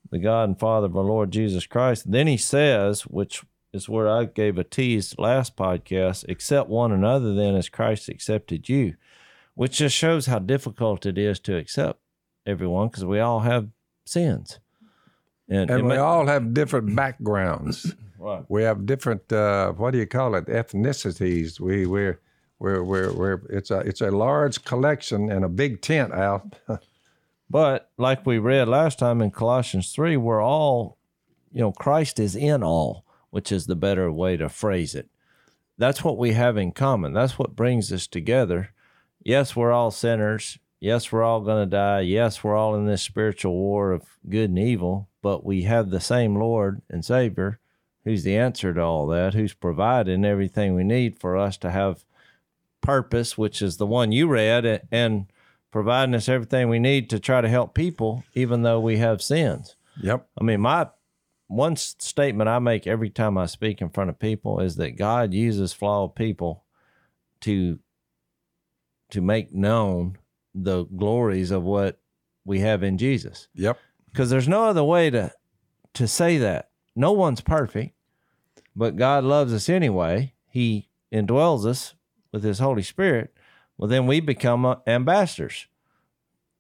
[0.10, 2.12] the God and Father of our Lord Jesus Christ.
[2.12, 7.36] Then he says, which is where I gave a tease last podcast, accept one another
[7.36, 8.96] then as Christ accepted you,
[9.54, 12.00] which just shows how difficult it is to accept
[12.46, 13.68] everyone because we all have
[14.06, 14.60] sins.
[15.50, 17.94] And, and we ma- all have different backgrounds.
[18.20, 18.44] Right.
[18.50, 22.20] we have different uh, what do you call it ethnicities we we're
[22.60, 26.56] we're we're, we're it's a it's a large collection and a big tent out
[27.50, 30.98] But like we read last time in Colossians 3, we're all,
[31.52, 35.10] you know, Christ is in all, which is the better way to phrase it.
[35.78, 37.14] That's what we have in common.
[37.14, 38.74] That's what brings us together.
[39.24, 40.58] Yes, we're all sinners.
[40.80, 42.02] Yes, we're all going to die.
[42.02, 46.00] Yes, we're all in this spiritual war of good and evil, but we have the
[46.00, 47.60] same Lord and Savior
[48.08, 52.06] who's the answer to all that, who's providing everything we need for us to have
[52.80, 55.26] purpose, which is the one you read, and
[55.72, 59.76] providing us everything we need to try to help people, even though we have sins.
[60.02, 60.88] yep I mean, my
[61.48, 65.34] one statement I make every time I speak in front of people is that God
[65.34, 66.64] uses flawed people
[67.42, 67.78] to
[69.12, 70.18] to make known
[70.56, 72.00] the glories of what
[72.46, 73.50] we have in Jesus.
[73.54, 75.34] yep Because there's no other way to
[75.96, 76.70] to say that.
[76.96, 77.97] No one's perfect,
[78.78, 80.34] but God loves us anyway.
[80.48, 81.96] He indwells us
[82.32, 83.34] with His Holy Spirit.
[83.78, 85.68] Well, then we become uh, ambassadors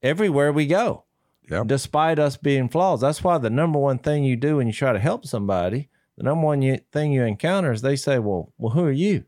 [0.03, 1.03] everywhere we go
[1.49, 3.01] yep despite us being flaws.
[3.01, 6.23] That's why the number one thing you do when you try to help somebody, the
[6.23, 9.25] number one you, thing you encounter is they say, "Well, well, who are you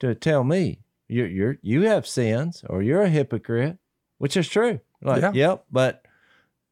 [0.00, 3.78] to tell me you're you're you have sins or you're a hypocrite?"
[4.18, 4.80] Which is true.
[5.02, 5.32] Like, Yeah.
[5.32, 6.04] yep, but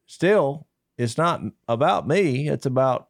[0.06, 0.66] still,
[0.98, 2.48] it's not about me.
[2.48, 3.08] It's about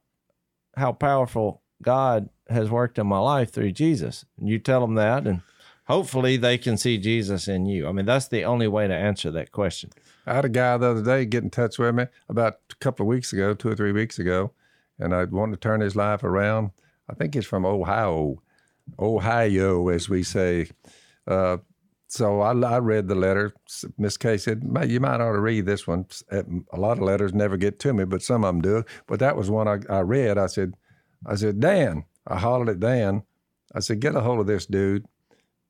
[0.76, 4.24] how powerful God has worked in my life through Jesus.
[4.38, 5.42] And you tell them that, and
[5.86, 7.88] hopefully they can see Jesus in you.
[7.88, 9.90] I mean, that's the only way to answer that question.
[10.26, 13.04] I had a guy the other day get in touch with me about a couple
[13.04, 14.52] of weeks ago, two or three weeks ago,
[14.98, 16.70] and I wanted to turn his life around.
[17.08, 18.42] I think he's from Ohio,
[18.98, 20.68] Ohio, as we say.
[21.26, 21.58] Uh,
[22.08, 23.54] so I, I read the letter.
[23.96, 27.56] Miss Kay said, "You might ought to read this one." A lot of letters never
[27.56, 28.84] get to me, but some of them do.
[29.06, 30.38] But that was one I, I read.
[30.38, 30.74] I said,
[31.26, 33.22] "I said, Dan." I hollered at Dan.
[33.74, 35.06] I said, "Get a hold of this dude,"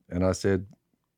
[0.09, 0.67] and I said,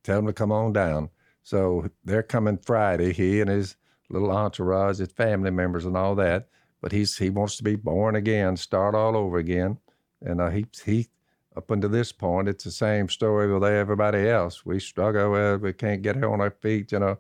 [0.04, 1.10] "Tell him to come on down."
[1.42, 3.12] So they're coming Friday.
[3.12, 3.76] He and his
[4.10, 6.48] little entourage, his family members, and all that.
[6.82, 9.78] But he's he wants to be born again, start all over again.
[10.22, 11.08] And uh, he he
[11.56, 14.64] up until this point, it's the same story with everybody else.
[14.64, 17.18] We struggle with we can't get on our feet, you know.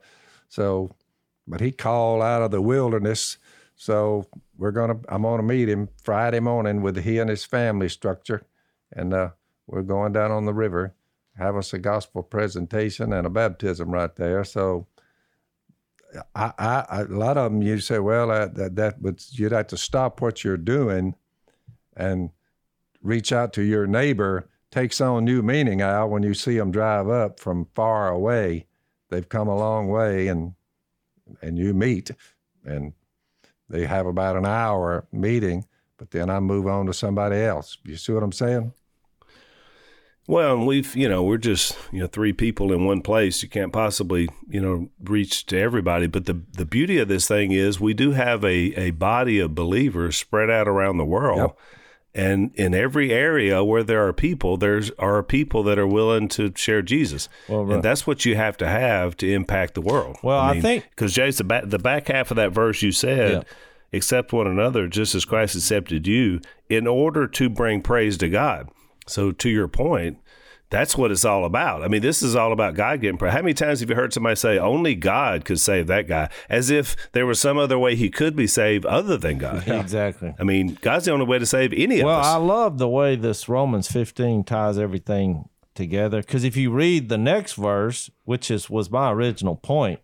[0.48, 0.94] So,
[1.46, 3.38] but he called out of the wilderness.
[3.76, 4.26] So
[4.60, 8.42] we're gonna I'm gonna meet him Friday morning with he and his family structure,
[8.92, 9.30] and uh,
[9.66, 10.94] we're going down on the river
[11.36, 14.44] have us a gospel presentation and a baptism right there.
[14.44, 14.86] So,
[16.34, 19.52] I, I, I a lot of them you say, well, uh, that that would you'd
[19.52, 21.14] have to stop what you're doing,
[21.96, 22.30] and
[23.02, 24.48] reach out to your neighbor.
[24.70, 28.66] Takes on new meaning, Al, when you see them drive up from far away.
[29.08, 30.54] They've come a long way, and
[31.40, 32.10] and you meet,
[32.64, 32.92] and
[33.70, 35.64] they have about an hour meeting,
[35.96, 37.78] but then I move on to somebody else.
[37.84, 38.72] You see what I'm saying?
[40.26, 43.42] Well, and we've, you know, we're just, you know, three people in one place.
[43.42, 46.06] You can't possibly, you know, reach to everybody.
[46.06, 49.54] But the the beauty of this thing is we do have a, a body of
[49.54, 51.38] believers spread out around the world.
[51.38, 51.58] Yep.
[52.14, 56.52] And in every area where there are people, there's are people that are willing to
[56.56, 57.74] share Jesus, Well, right.
[57.74, 60.16] and that's what you have to have to impact the world.
[60.22, 63.32] Well, I think- because Jason, the back, the back half of that verse you said,
[63.32, 63.42] Yeah.
[63.98, 68.68] accept one another just as Christ accepted you, in order to bring praise to God.
[69.06, 70.18] So, to your point,
[70.70, 71.82] that's what it's all about.
[71.82, 73.32] I mean, this is all about God getting praise.
[73.32, 76.70] How many times have you heard somebody say, only God could save that guy, as
[76.70, 79.66] if there was some other way he could be saved other than God?
[79.68, 80.34] Exactly.
[80.38, 82.26] I mean, God's the only way to save any Well, of us.
[82.26, 87.08] Well, I love the way this Romans 15 ties everything together because if you read
[87.08, 90.00] the next verse, which is was my original point,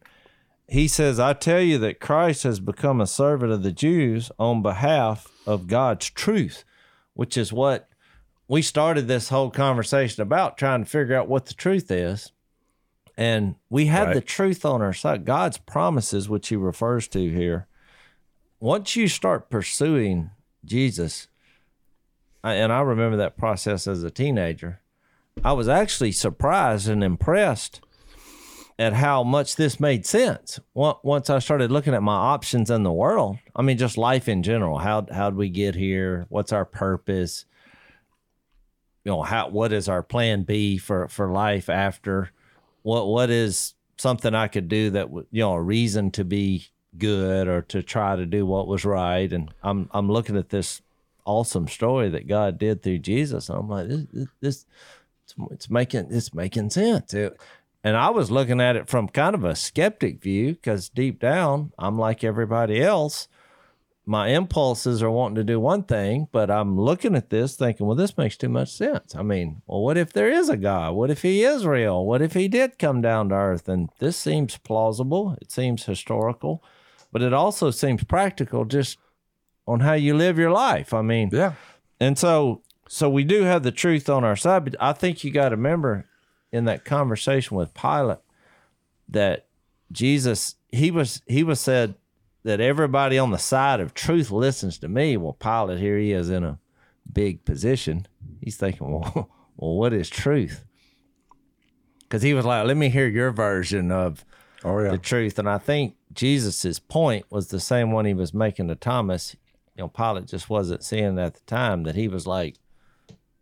[0.68, 4.62] he says, "I tell you that Christ has become a servant of the Jews on
[4.62, 6.64] behalf of God's truth,"
[7.14, 7.88] which is what
[8.48, 12.32] we started this whole conversation about trying to figure out what the truth is.
[13.16, 14.14] And we have Right.
[14.14, 15.24] the truth on our side.
[15.24, 17.66] God's promises, which he refers to here.
[18.60, 20.30] Once you start pursuing
[20.64, 21.28] Jesus,
[22.44, 24.80] and I remember that process as a teenager,
[25.44, 27.80] I was actually surprised and impressed
[28.78, 30.60] at how much this made sense.
[30.74, 34.42] Once I started looking at my options in the world, I mean, just life in
[34.42, 34.78] general.
[34.78, 36.26] How how'd we get here?
[36.28, 37.46] What's our purpose?
[39.06, 42.32] You know, how what is our plan B for for life after?
[42.82, 46.66] What what is something I could do that would you know a reason to be
[46.98, 49.32] good or to try to do what was right?
[49.32, 50.82] And I'm I'm looking at this
[51.24, 53.48] awesome story that God did through Jesus.
[53.48, 54.66] And I'm like, this, this, this
[55.52, 57.14] it's, making it's making sense.
[57.14, 57.38] It-
[57.84, 61.70] and I was looking at it from kind of a skeptic view because deep down,
[61.78, 63.28] I'm like everybody else.
[64.08, 67.96] My impulses are wanting to do one thing, but I'm looking at this thinking, well,
[67.96, 69.16] this makes too much sense.
[69.16, 70.94] I mean, well, what if there is a God?
[70.94, 72.06] What if he is real?
[72.06, 73.68] What if he did come down to earth?
[73.68, 75.36] And this seems plausible.
[75.42, 76.62] It seems historical,
[77.10, 78.96] but it also seems practical just
[79.66, 80.94] on how you live your life.
[80.94, 81.54] I mean, Yeah.
[81.98, 85.32] and so so we do have the truth on our side, but I think you
[85.32, 86.04] got to remember
[86.52, 88.18] in that conversation with Pilate
[89.08, 89.46] that
[89.90, 91.94] Jesus he was he was said
[92.46, 95.16] that everybody on the side of truth listens to me.
[95.16, 96.60] Well, Pilate here he is in a
[97.12, 98.06] big position.
[98.40, 100.64] He's thinking, well, well, what is truth?
[101.98, 104.24] Because he was like, let me hear your version of
[104.62, 104.92] Oh yeah.
[104.92, 105.40] the truth.
[105.40, 109.34] And I think Jesus's point was the same one he was making to Thomas.
[109.74, 112.54] You know, Pilate just wasn't seeing at the time that he was like,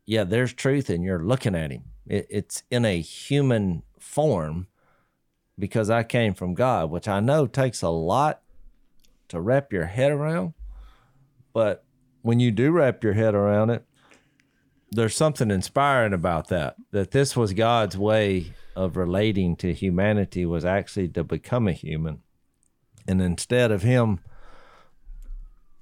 [0.06, 1.84] yeah, there's truth, and you're looking at him.
[2.06, 4.66] It, it's in a human form
[5.58, 8.40] because I came from God, which I know takes a lot
[9.28, 10.54] to wrap your head around.
[11.52, 11.84] But
[12.22, 13.84] when you do wrap your head around it,
[14.90, 16.76] there's something inspiring about that.
[16.92, 22.20] That this was God's way of relating to humanity was actually to become a human.
[23.06, 24.20] And instead of him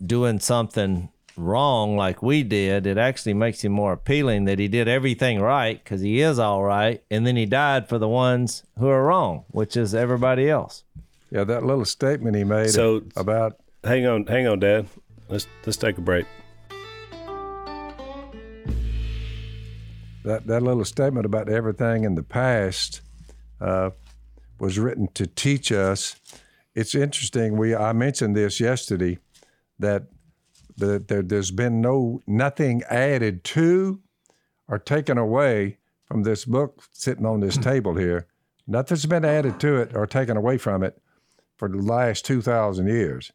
[0.05, 4.89] doing something wrong like we did, it actually makes him more appealing that he did
[4.89, 7.03] everything right because he is all right.
[7.11, 10.85] And then he died for the ones who are wrong, which is everybody else.
[11.33, 14.87] Yeah, that little statement he made So- about hang on, hang on, Dad.
[15.31, 16.27] Let's let's take a break.
[20.25, 23.01] that, that little statement about everything in the past
[23.61, 23.91] uh,
[24.61, 26.15] was written to teach us.
[26.75, 27.57] It's interesting.
[27.57, 29.19] We I mentioned this yesterday
[29.79, 30.05] that
[30.77, 34.01] that there, there's been no nothing added to
[34.69, 38.27] or taken away from this book sitting on this table here.
[38.67, 41.02] Nothing's been added to it or taken away from it
[41.63, 43.31] for the last two thousand years.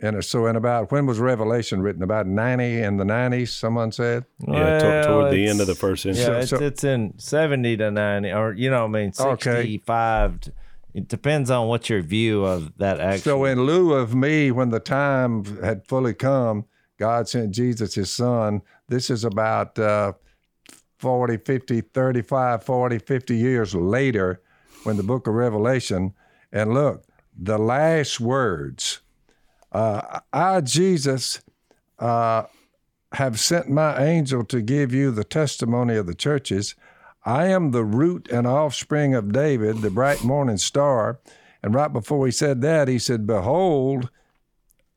[0.00, 2.02] And so, in about when was Revelation written?
[2.02, 4.24] About ninety in the nineties, someone said.
[4.48, 6.22] Yeah, to- Well, toward the end of the first century.
[6.22, 9.12] Yeah, So- it's, so- it's in 70 to 90, or, you know, what I mean,
[9.20, 9.50] Okay.
[9.62, 10.40] 65.
[10.40, 10.52] to-
[10.94, 13.20] It depends on what your view of that actually.
[13.30, 16.64] So, in lieu of me, when the time had fully come,
[16.98, 18.62] God sent Jesus, his son.
[18.88, 20.14] This is about uh,
[20.98, 24.40] 40, 50, 35, 40, 50 years later
[24.84, 26.14] when the book of Revelation.
[26.52, 27.02] And look,
[27.38, 29.00] the last words
[29.76, 31.42] uh, I, Jesus,
[31.98, 32.44] uh,
[33.12, 36.74] have sent my angel to give you the testimony of the churches.
[37.26, 41.20] I am the root and offspring of David, the bright morning star.
[41.62, 44.08] And right before he said that, he said, Behold,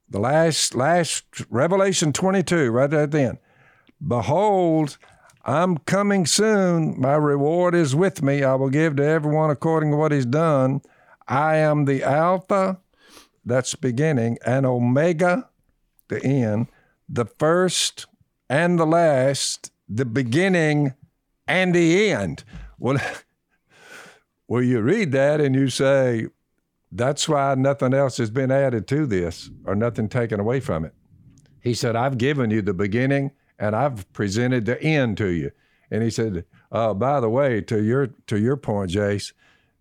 [0.10, 3.38] the last last Revelation 22, right at the end.
[4.06, 4.98] Behold,
[5.44, 7.00] I'm coming soon.
[7.00, 8.44] My reward is with me.
[8.44, 10.82] I will give to everyone according to what he's done.
[11.30, 12.80] I am the Alpha,
[13.46, 15.50] that's beginning, and Omega,
[16.08, 16.68] the end,
[17.08, 18.08] the first
[18.50, 20.96] and the last, the beginning
[21.48, 22.44] and the end.
[22.80, 22.98] Well,
[24.48, 26.28] well, you read that and you say,
[26.92, 30.94] that's why nothing else has been added to this or nothing taken away from it.
[31.62, 35.52] He said, I've given you the beginning and I've presented the end to you.
[35.92, 39.34] And he said, uh, by the way, to your to your point, Jase,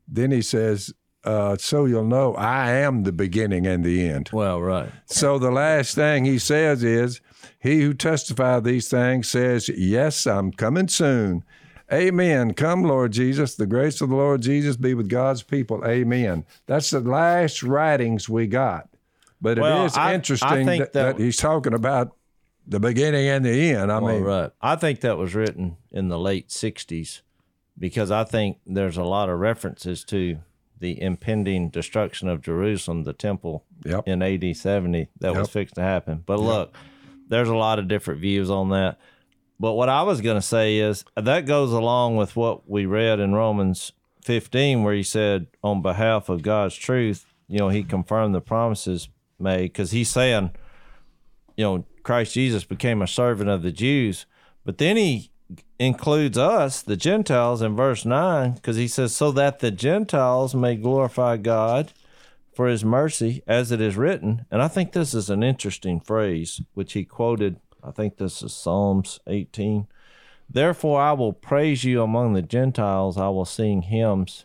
[0.06, 0.92] then he says,
[1.24, 4.30] uh, so you'll know I am the beginning and the end.
[4.32, 4.90] Well, right.
[5.06, 7.20] So the last thing he says is,
[7.60, 11.44] He who testified these things says, Yes, I'm coming soon.
[11.92, 12.52] Amen.
[12.54, 13.54] Come, Lord Jesus.
[13.54, 15.82] The grace of the Lord Jesus be with God's people.
[15.86, 16.44] Amen.
[16.66, 18.88] That's the last writings we got.
[19.40, 22.14] But Well, it is I- I interesting think that, that- that he's talking about
[22.66, 23.90] the beginning and the end.
[23.90, 24.50] I Well, mean, right.
[24.60, 27.22] I think that was written in the late '60s
[27.78, 30.38] because I think there's a lot of references to
[30.80, 34.08] the impending destruction of Jerusalem, the temple Yep.
[34.08, 36.22] in AD 70 that was fixed to happen.
[36.26, 36.74] But look,
[37.28, 38.98] there's a lot of different views on that.
[39.60, 43.20] But what I was going to say is that goes along with what we read
[43.20, 43.92] in Romans
[44.24, 49.08] 15, where he said, on behalf of God's truth, you know, he confirmed the promises
[49.38, 50.50] made because he's saying,
[51.56, 54.26] you know, Christ Jesus became a servant of the Jews.
[54.64, 55.30] But then he
[55.78, 60.76] includes us, the Gentiles, in verse 9, because he says, so that the Gentiles may
[60.76, 61.92] glorify God
[62.54, 64.44] for his mercy, as it is written.
[64.50, 67.60] And I think this is an interesting phrase, which he quoted.
[67.84, 69.86] I think this is Psalms 18.
[70.50, 73.16] Therefore, I will praise you among the Gentiles.
[73.16, 74.44] I will sing hymns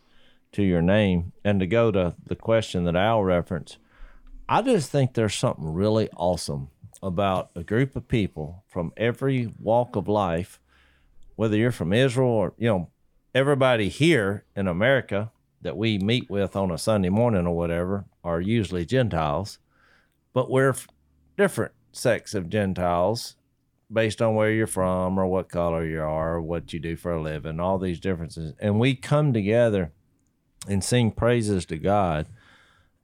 [0.52, 1.34] to your name.
[1.44, 3.78] And to go to the question that Al referenced,
[4.48, 6.70] I just think there's something really awesome
[7.02, 10.60] about a group of people from every walk of life,
[11.36, 12.90] whether you're from Israel or, you know,
[13.34, 15.32] everybody here in America
[15.62, 19.60] that we meet with on a Sunday morning or whatever are usually Gentiles,
[20.34, 20.76] but we're
[21.38, 23.36] different sects of Gentiles
[23.92, 27.14] based on where you're from or what color you are or what you do for
[27.14, 28.54] a living, all these differences.
[28.60, 29.92] And we come together
[30.68, 32.28] and sing praises to God.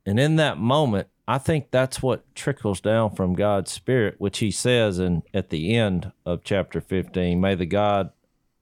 [0.05, 4.49] And in that moment, I think that's what trickles down from God's Spirit, which He
[4.49, 8.11] says in at the end of chapter 15, May the God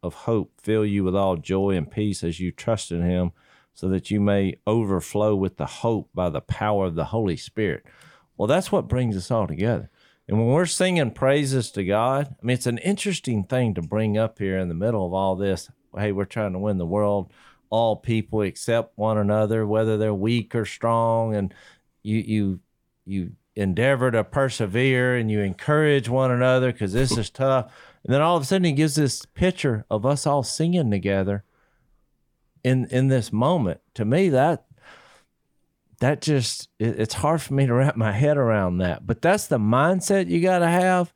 [0.07, 3.31] of hope fill you with all joy and peace as you trust in Him,
[3.73, 7.85] so that you may overflow with the hope by the power of the Holy Spirit.
[8.35, 9.91] Well, that's what brings us all together.
[10.27, 14.17] And when we're singing praises to God, I mean, it's an interesting thing to bring
[14.17, 15.69] up here in the middle of all this.
[15.95, 17.31] Hey, we're trying to win the world.
[17.69, 21.53] All people accept one another, whether they're weak or strong, and
[22.03, 22.59] you you
[23.05, 27.71] you endeavor to persevere and you encourage one another because this is tough.
[28.07, 31.43] And then all of a sudden, he gives this picture of us all singing together
[32.63, 33.81] in in this moment.
[33.95, 34.65] To me, that
[35.99, 39.05] that just it, it's hard for me to wrap my head around that.
[39.05, 41.11] But that's the mindset you got to have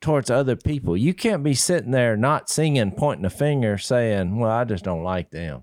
[0.00, 0.96] towards other people.
[0.96, 5.04] You can't be sitting there not singing, pointing a finger, saying, "Well, I just don't
[5.04, 5.62] like them.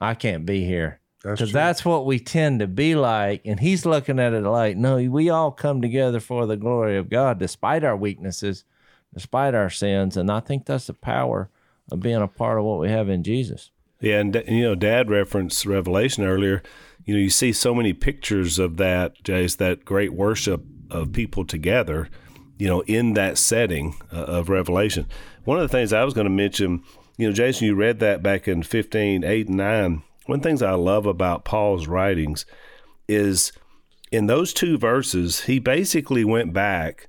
[0.00, 1.52] I can't be here." Because true.
[1.52, 3.42] that's what we tend to be like.
[3.44, 7.10] And he's looking at it like, no, we all come together for the glory of
[7.10, 8.64] God, despite our weaknesses,
[9.14, 10.16] despite our sins.
[10.16, 11.50] And I think that's the power
[11.90, 13.70] of being a part of what we have in Jesus.
[14.00, 16.62] Yeah, and you know, Dad referenced Revelation earlier.
[17.04, 21.44] You know, you see so many pictures of that, Jase, that great worship of people
[21.44, 22.08] together.
[22.58, 25.06] You know, in that setting uh, of Revelation.
[25.44, 26.82] One of the things I was going to mention,
[27.16, 30.02] you know, Jason, you read that back in 15, 8, and 9.
[30.26, 32.46] One of the things I love about Paul's writings
[33.06, 33.52] is
[34.10, 37.08] in those two verses, he basically went back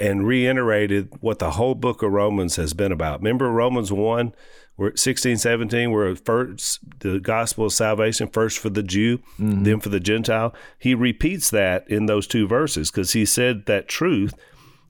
[0.00, 3.20] and reiterated what the whole book of Romans has been about.
[3.20, 4.34] Remember Romans 1,
[4.76, 9.62] where 16, 17, where first the gospel of salvation, first for the Jew, mm-hmm.
[9.62, 10.54] then for the Gentile.
[10.78, 14.34] He repeats that in those two verses because he said that truth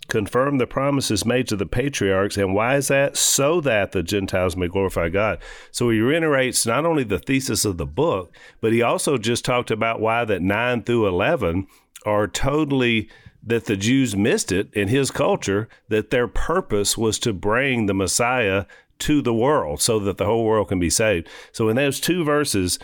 [0.08, 2.36] confirmed the promises made to the patriarchs.
[2.36, 3.16] And why is that?
[3.16, 5.38] So that the Gentiles may glorify God.
[5.70, 9.70] So he reiterates not only the thesis of the book, but he also just talked
[9.70, 11.66] about why that 9 through 11
[12.04, 13.08] are totally
[13.46, 17.94] that the Jews missed it in his culture, that their purpose was to bring the
[17.94, 18.64] Messiah
[19.00, 21.28] to the world so that the whole world can be saved.
[21.52, 22.78] So in those two verses,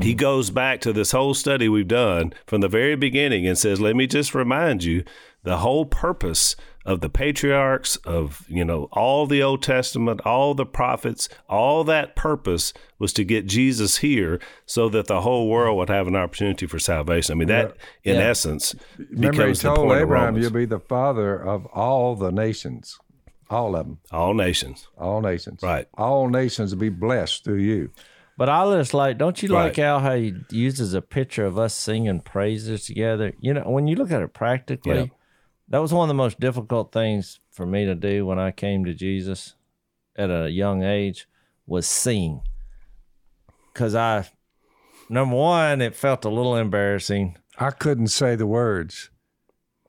[0.00, 0.16] he mm-hmm.
[0.16, 3.96] goes back to this whole study we've done from the very beginning and says, "Let
[3.96, 5.04] me just remind you,
[5.42, 6.56] the whole purpose
[6.86, 12.16] of the patriarchs of you know all the Old Testament, all the prophets, all that
[12.16, 16.64] purpose was to get Jesus here so that the whole world would have an opportunity
[16.66, 17.32] for salvation.
[17.32, 18.22] I mean that, in Yeah.
[18.22, 20.42] essence, Remember, he becomes the told point of Abraham, Romans.
[20.44, 22.98] "You'll be the father of all the nations,
[23.50, 25.60] all of them, all nations, all nations.
[25.62, 25.86] Right.
[25.98, 27.90] All nations will be blessed through you."
[28.38, 29.86] But I just like, don't you like Right.
[29.86, 33.32] Al how he uses a picture of us singing praises together?
[33.40, 35.06] You know, when you look at it practically, Yeah.
[35.68, 38.84] That was one of the most difficult things for me to do when I came
[38.84, 39.54] to Jesus.
[40.16, 41.28] at a young age
[41.66, 42.40] was sing.
[43.74, 44.26] Cause I,
[45.10, 47.36] number one, it felt a little embarrassing.
[47.58, 49.10] I couldn't say the words.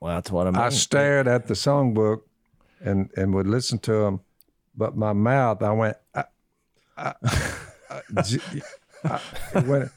[0.01, 0.59] Well, that's what I mean.
[0.61, 2.21] I stared at the songbook
[2.81, 4.19] and and would listen to them,
[4.75, 6.25] but my mouth, I went, I,
[6.97, 7.13] I,
[7.89, 8.41] I, G-
[9.03, 9.21] I-
[9.55, 9.89] it went,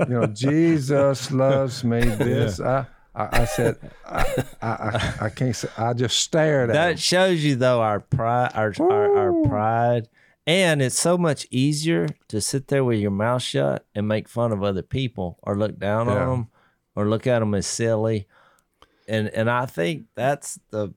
[0.00, 2.00] you know, Jesus loves me.
[2.00, 2.86] This, I,
[3.16, 5.68] I, I said, I, I, I, I can't say.
[5.78, 6.96] I just stared at that hymn.
[6.98, 10.08] shows you though our pride, our, our our pride,
[10.46, 14.52] and it's so much easier to sit there with your mouth shut and make fun
[14.52, 16.12] of other people or look down Yeah.
[16.12, 16.48] on them
[16.94, 18.26] or look at them as silly.
[19.08, 20.92] And and I think that's the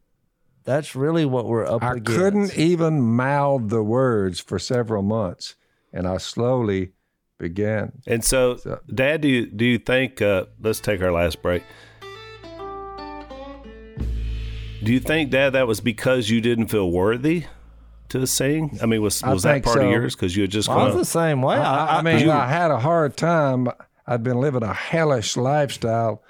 [0.65, 2.19] that's really what we're up I against.
[2.19, 5.55] couldn't even mouth the words for several months,
[5.93, 6.91] and I slowly
[7.39, 7.93] began.
[8.05, 10.21] And so, So- Dad, do you do you think?
[10.21, 11.63] Uh, let's take our last break.
[14.83, 17.45] Do you think, Dad, that was because you didn't feel worthy
[18.09, 18.77] to sing?
[18.81, 20.91] I mean, was was that think part of yours because you had just I was
[20.91, 20.97] come?
[20.99, 21.57] the same way.
[21.57, 23.67] I, I mean, you- I had a hard time.
[24.07, 26.23] I'd been living a hellish lifestyle,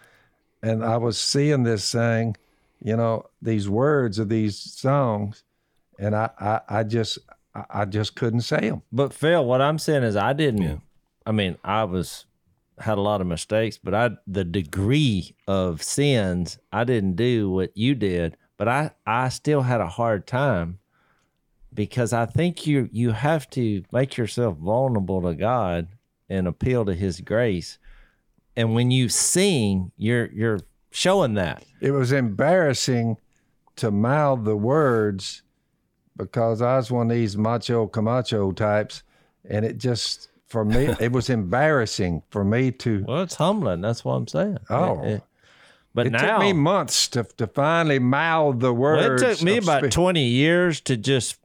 [0.61, 2.35] and I was seeing this thing,
[2.83, 5.43] you know, these words of these songs,
[5.97, 7.19] and I, I, I just,
[7.55, 8.81] I, I just couldn't say them.
[8.91, 10.75] But Phil, what I'm saying is I didn't Yeah.
[11.25, 12.25] I mean, I was
[12.79, 17.75] had a lot of mistakes, but I the degree of sins, I didn't do what
[17.75, 20.79] you did, but I I still had a hard time
[21.73, 25.87] because I think you you have to make yourself vulnerable to God
[26.29, 27.77] and appeal to his grace.
[28.55, 30.59] And when you sing, you're you're
[30.91, 31.63] showing that.
[31.81, 33.17] It was embarrassing
[33.77, 35.43] to mouth the words
[36.17, 39.03] because I was one of these macho camacho types,
[39.49, 43.05] and it just for me it was embarrassing for me to.
[43.07, 43.81] Well, it's humbling.
[43.81, 44.57] That's what I'm saying.
[44.69, 45.01] Oh.
[45.03, 45.23] It- it-
[45.91, 49.23] but It now took me months to, to finally mouth the Well, words.
[49.23, 51.39] it took me about spe- 20 years to just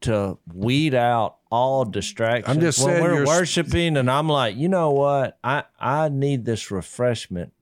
[0.00, 2.48] to weed out all distractions.
[2.48, 5.38] I'm just when saying we're worshiping and I'm like, you know what?
[5.44, 7.52] I I need this refreshment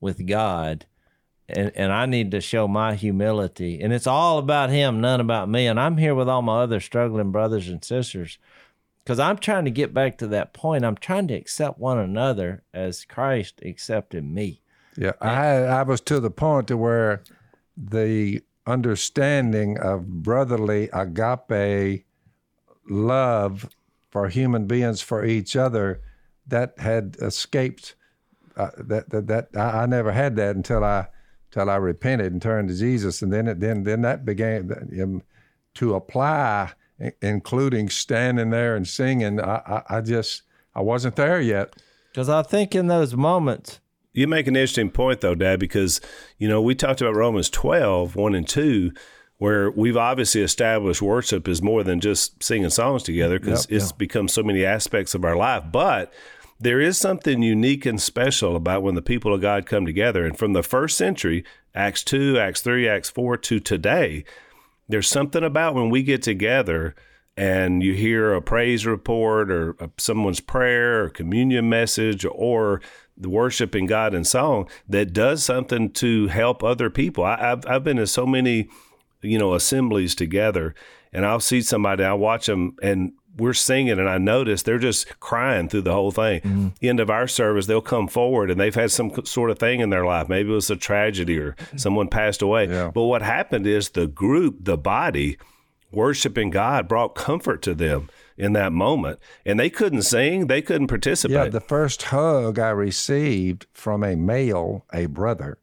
[0.00, 0.86] with God.
[1.48, 3.80] And, and I need to show my humility.
[3.80, 5.68] And it's all about him, none about me.
[5.68, 8.38] And I'm here with all my other struggling brothers and sisters
[9.06, 10.84] because I'm trying to get back to that point.
[10.84, 14.62] I'm trying to accept one another as Christ accepted me.
[14.96, 17.22] Yeah, I I was to the point to where
[17.76, 22.04] the understanding of brotherly agape
[22.88, 23.70] love
[24.10, 26.00] for human beings for each other
[26.48, 27.94] that had escaped.
[28.56, 31.06] Uh, that that that I, I never had that until I
[31.52, 35.22] until I repented and turned to Jesus, and then it then then that began um,
[35.74, 36.72] to apply,
[37.20, 39.40] including standing there and singing.
[39.40, 40.42] I, I I just
[40.74, 41.74] I wasn't there yet.
[42.12, 43.80] Because I think in those moments,
[44.12, 46.00] You make an interesting point, though, Dad, because,
[46.38, 48.90] you know, we talked about Romans 12, 1 and 2,
[49.36, 53.92] where we've obviously established worship is more than just singing songs together because Yep, it's
[53.92, 55.64] become so many aspects of our life.
[55.70, 56.10] But
[56.58, 60.24] there is something unique and special about when the people of God come together.
[60.24, 61.44] And from the first century,
[61.74, 64.24] Acts 2, Acts 3, Acts 4 to today,
[64.88, 66.94] there's something about when we get together
[67.36, 72.80] and you hear a praise report or someone's prayer or communion message or
[73.16, 77.24] the worshiping God in song that does something to help other people.
[77.24, 78.68] I, I've I've been in so many,
[79.22, 80.74] you know, assemblies together,
[81.12, 85.20] and I'll see somebody, I watch them, and we're singing, and I notice they're just
[85.20, 86.40] crying through the whole thing.
[86.40, 86.68] Mm-hmm.
[86.82, 89.90] End of our service, they'll come forward, and they've had some sort of thing in
[89.90, 90.28] their life.
[90.28, 91.76] Maybe it was a tragedy or mm-hmm.
[91.76, 92.68] someone passed away.
[92.68, 92.90] Yeah.
[92.92, 95.38] But what happened is the group, the body,
[95.92, 99.18] worshiping God brought comfort to them in that moment.
[99.44, 101.34] And they couldn't sing, they couldn't participate.
[101.34, 105.58] Yeah, the first hug I received from a male, a brother,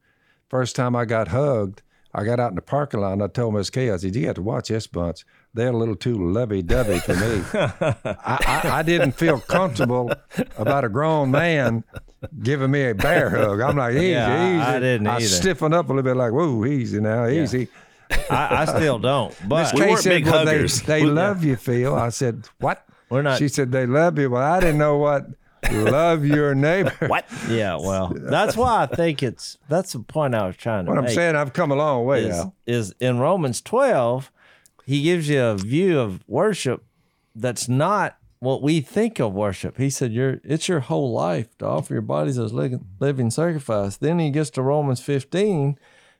[0.50, 1.82] first time I got hugged,
[2.14, 4.28] I got out in the parking lot and I told Miss Kay, I said, You
[4.28, 5.26] have to watch this bunch.
[5.56, 7.44] They're a little too lovey dovey for me.
[7.54, 10.12] I, I, I didn't feel comfortable
[10.58, 11.84] about a grown man
[12.42, 13.60] giving me a bear hug.
[13.62, 14.62] I'm like, easy, Yeah, easy.
[14.62, 15.26] I didn't I either.
[15.28, 17.68] stiffened up a little bit, like, whoa, easy now, easy.
[18.32, 19.36] I, I still don't.
[19.48, 20.82] But We Kay weren't said, big well, they, huggers.
[20.82, 21.96] they We- love you, Phil.
[21.96, 22.84] I said, what?
[23.10, 24.32] We're not- She said, they love you.
[24.32, 25.28] Well, I didn't know what
[25.72, 26.94] love your neighbor.
[27.08, 27.26] what?
[27.48, 30.98] yeah, well, that's why I think it's that's the point I was trying to What
[31.00, 32.54] I'm saying, I've come a long way is, now.
[32.66, 34.30] is in Romans 12,
[34.86, 36.84] he gives you a view of worship
[37.36, 39.78] that's not what we think of worship.
[39.78, 43.96] He said, "Your it's your whole life to offer your bodies as living, living sacrifice."
[43.98, 45.78] Then he gets to Romans 15,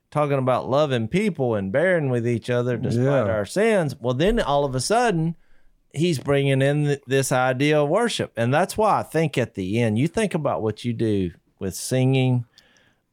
[0.10, 3.34] talking about loving people and bearing with each other despite Yeah.
[3.34, 3.96] our sins.
[4.00, 5.36] Well, then all of a sudden,
[5.94, 9.82] he's bringing in th- this idea of worship, and that's why I think at the
[9.82, 12.46] end, you think about what you do with singing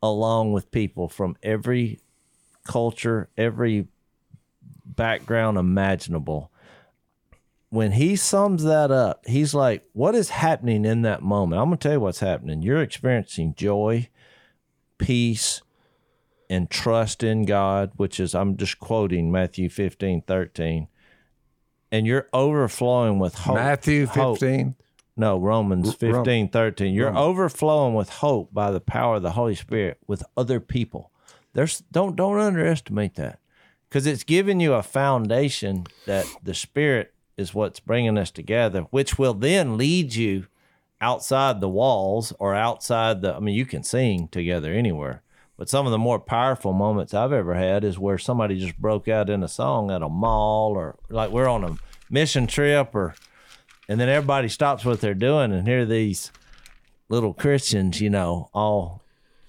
[0.03, 1.99] along with people from every
[2.65, 3.89] culture, every
[4.97, 6.51] background imaginable.
[7.73, 11.61] when he sums that up, he's like, what is happening in that moment?
[11.63, 12.63] I'm going to tell you what's happening.
[12.63, 14.09] You're experiencing joy,
[14.99, 15.63] peace,
[16.49, 20.89] and trust in God, which is, I'm just quoting Matthew 15, 13.
[21.93, 23.55] And you're overflowing with hope.
[23.55, 24.41] Matthew hope.
[24.41, 24.75] 15.
[25.17, 26.93] No, Romans Ro- 15, 13.
[26.95, 27.23] You're Romans.
[27.25, 31.13] overflowing with hope by the power of the Holy Spirit with other people.
[31.53, 33.39] There's don't don't underestimate that.
[33.91, 39.19] Cuz it's giving you a foundation that the Spirit is what's bringing us together, which
[39.19, 40.47] will then lead you
[41.01, 45.23] outside the walls or outside the I mean you can sing together anywhere.
[45.57, 49.09] But some of the more powerful moments I've ever had is where somebody just broke
[49.09, 51.77] out in a song at a mall or like we're on a
[52.09, 53.15] mission trip or
[53.89, 56.33] and then everybody stops what they're doing and here these
[57.11, 59.03] little Christians, you know, all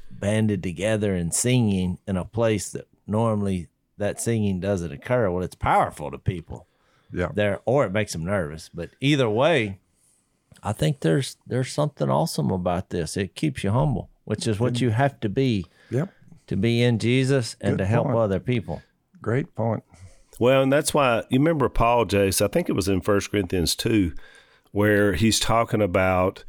[0.10, 3.68] banded together and singing in a place that normally
[4.02, 5.30] that singing doesn't occur.
[5.32, 6.68] Well, it's powerful to people
[7.12, 7.30] Yeah.
[7.34, 8.70] there, or it makes them nervous.
[8.74, 9.80] But either way,
[10.64, 13.16] I think there's there's something awesome about this.
[13.18, 16.10] It keeps you humble, which is what you have to be Yep.
[16.48, 18.18] to be in Jesus and Good to help point.
[18.18, 18.82] other people.
[19.22, 19.84] Great point.
[20.40, 22.42] Well, and that's why you remember Paul, Jase.
[22.42, 24.14] I think it was in First Corinthians two,
[24.72, 26.44] where he's talking about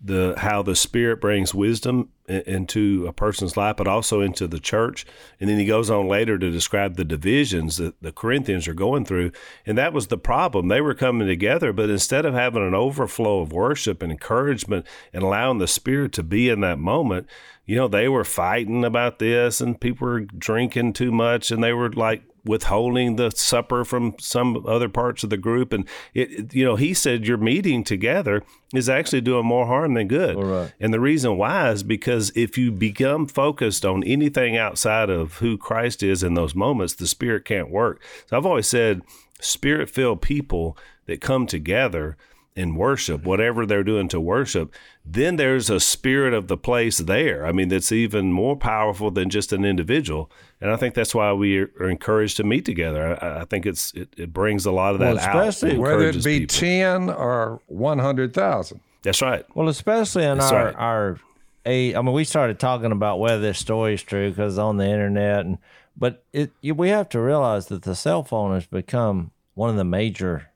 [0.00, 5.06] the how the Spirit brings wisdom into a person's life, but also into the church.
[5.40, 9.04] And then he goes on later to describe the divisions that the Corinthians are going
[9.04, 9.32] through.
[9.64, 10.68] And that was the problem.
[10.68, 15.22] They were coming together, but instead of having an overflow of worship and encouragement and
[15.22, 17.26] allowing the Spirit to be in that moment,
[17.64, 21.72] you know, they were fighting about this and people were drinking too much and they
[21.72, 26.64] were like withholding the supper from some other parts of the group and it you
[26.64, 28.42] know he said your meeting together
[28.72, 30.72] is actually doing more harm than good Right.
[30.80, 35.58] and the reason why is because if you become focused on anything outside of who
[35.58, 39.02] Christ is in those moments the spirit can't work so i've always said
[39.40, 40.76] spirit filled people
[41.06, 42.16] that come together
[42.54, 44.74] in worship, whatever they're doing to worship,
[45.04, 47.44] then there's a spirit of the place there.
[47.44, 50.30] I mean, that's even more powerful than just an individual.
[50.60, 53.22] And I think that's why we are are encouraged to meet together.
[53.22, 55.46] I, I think it's it, it brings a lot of that Well, out.
[55.48, 56.56] especially- Whether it be people.
[56.56, 58.80] 10 or 100,000.
[59.02, 59.44] That's right.
[59.54, 60.74] Well, especially in That's our right.
[60.76, 61.20] our
[61.64, 64.86] a, I mean, we started talking about whether this story is true because on the
[64.86, 65.58] internet, and
[65.96, 69.76] but it you, we have to realize that the cell phone has become one of
[69.76, 70.50] the major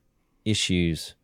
[0.45, 1.15] issues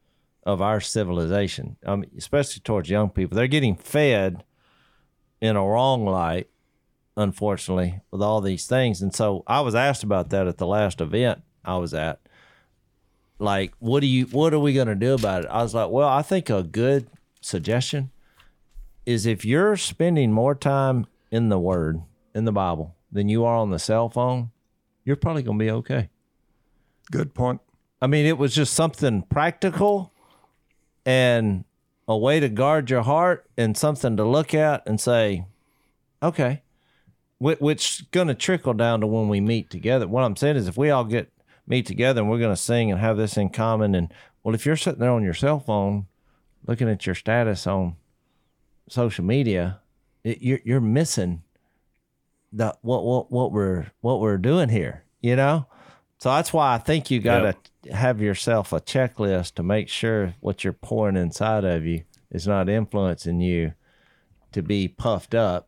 [0.43, 3.35] of our civilization, um, especially towards young people.
[3.35, 4.43] They're getting fed
[5.41, 6.47] in a wrong light,
[7.17, 9.01] unfortunately, with all these things.
[9.01, 12.21] And so I was asked about that at the last event I was at.
[13.39, 15.49] Like, what do you what are we gonna do about it?
[15.49, 17.07] I was like, well, I think a good
[17.41, 18.11] suggestion
[19.05, 22.01] is if you're spending more time in the word,
[22.33, 24.51] in the Bible, than you are on the cell phone,
[25.03, 26.09] you're probably gonna be okay.
[27.11, 27.61] Good point.
[28.01, 30.13] I mean, it was just something practical
[31.05, 31.63] and
[32.07, 35.45] a way to guard your heart and something to look at and say,
[36.21, 36.61] okay,
[37.39, 40.07] which is going to trickle down to when we meet together.
[40.07, 41.31] What I'm saying is, if we all get
[41.67, 44.11] meet together and we're going to sing and have this in common, and
[44.43, 46.07] well, if you're sitting there on your cell phone
[46.65, 47.95] looking at your status on
[48.89, 49.79] social media,
[50.23, 51.43] it, you're you're missing
[52.51, 55.03] the what what what we're what we're doing here.
[55.21, 55.67] You know,
[56.19, 60.33] so that's why I think you got to have yourself a checklist to make sure
[60.39, 63.73] what you're pouring inside of you is not influencing you
[64.51, 65.66] to be puffed up,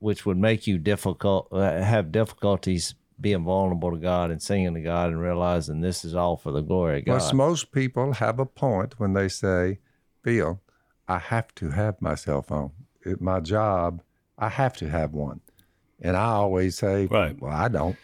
[0.00, 4.80] which would make you difficult uh, have difficulties being vulnerable to God and singing to
[4.80, 7.12] God and realizing this is all for the glory of God.
[7.18, 9.78] Plus, most people have a point when they say,
[10.22, 10.60] Bill,
[11.06, 12.72] I have to have my cell phone.
[13.04, 14.02] At my job,
[14.38, 15.40] I have to have one.
[16.00, 17.38] And I always say, Right.
[17.40, 17.96] well, I don't.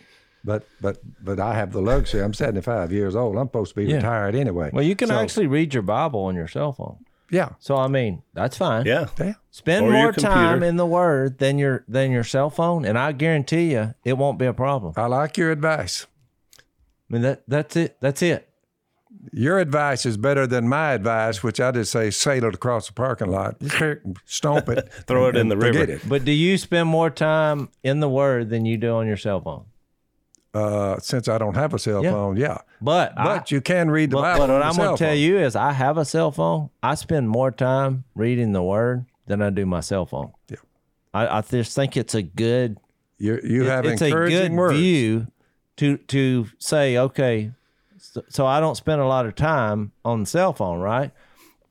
[0.44, 2.22] But but but I have the luxury.
[2.22, 3.36] I'm 75 years old.
[3.36, 3.96] I'm supposed to be Yeah.
[3.96, 4.70] retired anyway.
[4.72, 6.98] well, you can So, actually read your Bible on your cell phone.
[7.30, 7.50] Yeah.
[7.58, 8.86] So I mean, that's fine.
[8.86, 9.06] Yeah.
[9.18, 9.34] Yeah.
[9.50, 10.66] Spend Or your more time computer.
[10.66, 14.38] in the Word than your than your cell phone, and I guarantee you, it won't
[14.38, 14.92] be a problem.
[14.96, 16.06] I like your advice.
[16.58, 16.62] I
[17.12, 17.96] mean that that's it.
[18.00, 18.48] That's it.
[19.32, 22.92] Your advice is better than my advice, which I just say sail it across the
[22.92, 23.56] parking lot,
[24.24, 25.92] stomp it, Throw it in and the forget river.
[25.94, 26.08] it.
[26.08, 29.40] But do you spend more time in the Word than you do on your cell
[29.40, 29.64] phone?
[30.56, 32.12] Uh, since I don't have a cell Yeah.
[32.12, 32.58] phone, yeah.
[32.80, 34.46] But But you can read the But, Bible.
[34.46, 35.18] but what I'm going to tell phone.
[35.18, 36.70] you is, I have a cell phone.
[36.82, 40.32] I spend more time reading the Word than I do my cell phone.
[40.48, 40.56] Yeah.
[41.12, 42.78] I, I just think it's a good,
[43.18, 44.78] you you it- have it's a good words.
[44.78, 45.26] view
[45.76, 47.50] to to say, okay,
[47.98, 51.10] so, so I don't spend a lot of time on the cell phone, right?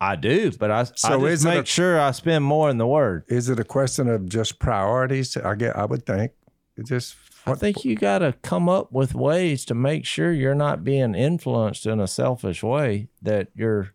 [0.02, 2.78] I do, but I, So I is just make a- sure I spend more in
[2.78, 3.24] the Word.
[3.30, 5.38] Is it a question of just priorities?
[5.38, 5.76] I get.
[5.76, 6.32] I would think.
[6.78, 7.16] It just
[7.46, 11.16] I think you got to come up with ways to make sure you're not being
[11.16, 13.08] influenced in a selfish way.
[13.22, 13.94] That you're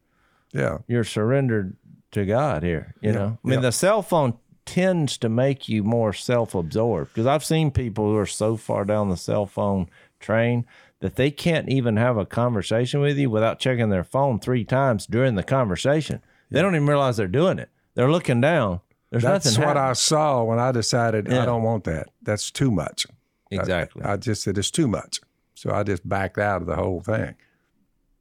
[0.53, 0.79] yeah.
[0.87, 1.77] you're surrendered
[2.13, 2.95] to God here.
[3.01, 3.67] You Yeah, know, I mean, yeah.
[3.67, 4.35] the cell phone
[4.67, 9.09] tends to make you more self-absorbed because I've seen people who are so far down
[9.09, 9.89] the cell phone
[10.21, 10.65] train
[11.01, 15.07] that they can't even have a conversation with you without checking their phone three times
[15.07, 16.23] during the conversation.
[16.51, 17.71] They don't even realize they're doing it.
[17.95, 18.81] They're looking down.
[19.11, 21.43] There's That's what I saw when I decided Yeah.
[21.43, 22.09] I don't want that.
[22.23, 23.07] That's too much.
[23.53, 24.03] I- exactly.
[24.03, 25.21] I, just said it's too much.
[25.55, 27.35] So I just backed out of the whole thing.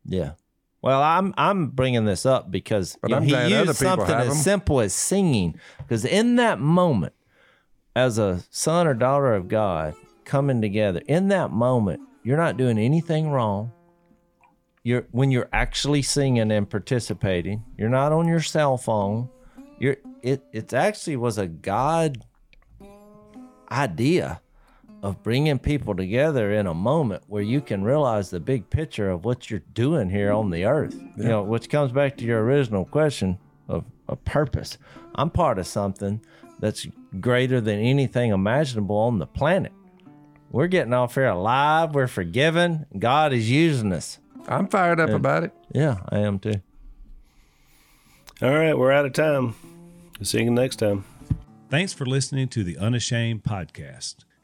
[0.06, 0.32] Yeah.
[0.82, 4.94] Well, I'm I'm bringing this up because you know, he used something as simple as
[4.94, 5.60] singing.
[5.78, 7.14] Because in that moment,
[7.96, 12.78] as a son or daughter of God coming together, in that moment, you're not doing
[12.78, 13.74] anything wrong.
[14.84, 17.64] You're when you're actually singing and participating.
[17.78, 19.30] You're not on your cell phone.
[19.80, 20.44] You're it.
[20.54, 22.24] It actually was a God
[23.70, 24.42] idea
[25.02, 29.24] of bringing people together in a moment where you can realize the big picture of
[29.24, 31.00] what you're doing here on the earth.
[31.16, 33.38] You know, which comes back to your original question
[33.68, 34.78] of a purpose.
[35.16, 36.22] I'm part of something
[36.60, 36.86] that's
[37.20, 39.72] greater than anything imaginable on the planet.
[40.52, 41.94] We're getting off here alive.
[41.94, 42.86] We're forgiven.
[42.98, 44.20] God is using us.
[44.48, 45.54] I'm fired up about it.
[45.72, 46.62] Yeah, I am too.
[48.42, 49.54] All right, we're out of time.
[50.22, 51.06] See you next time.
[51.70, 54.26] Thanks for listening to the Unashamed podcast.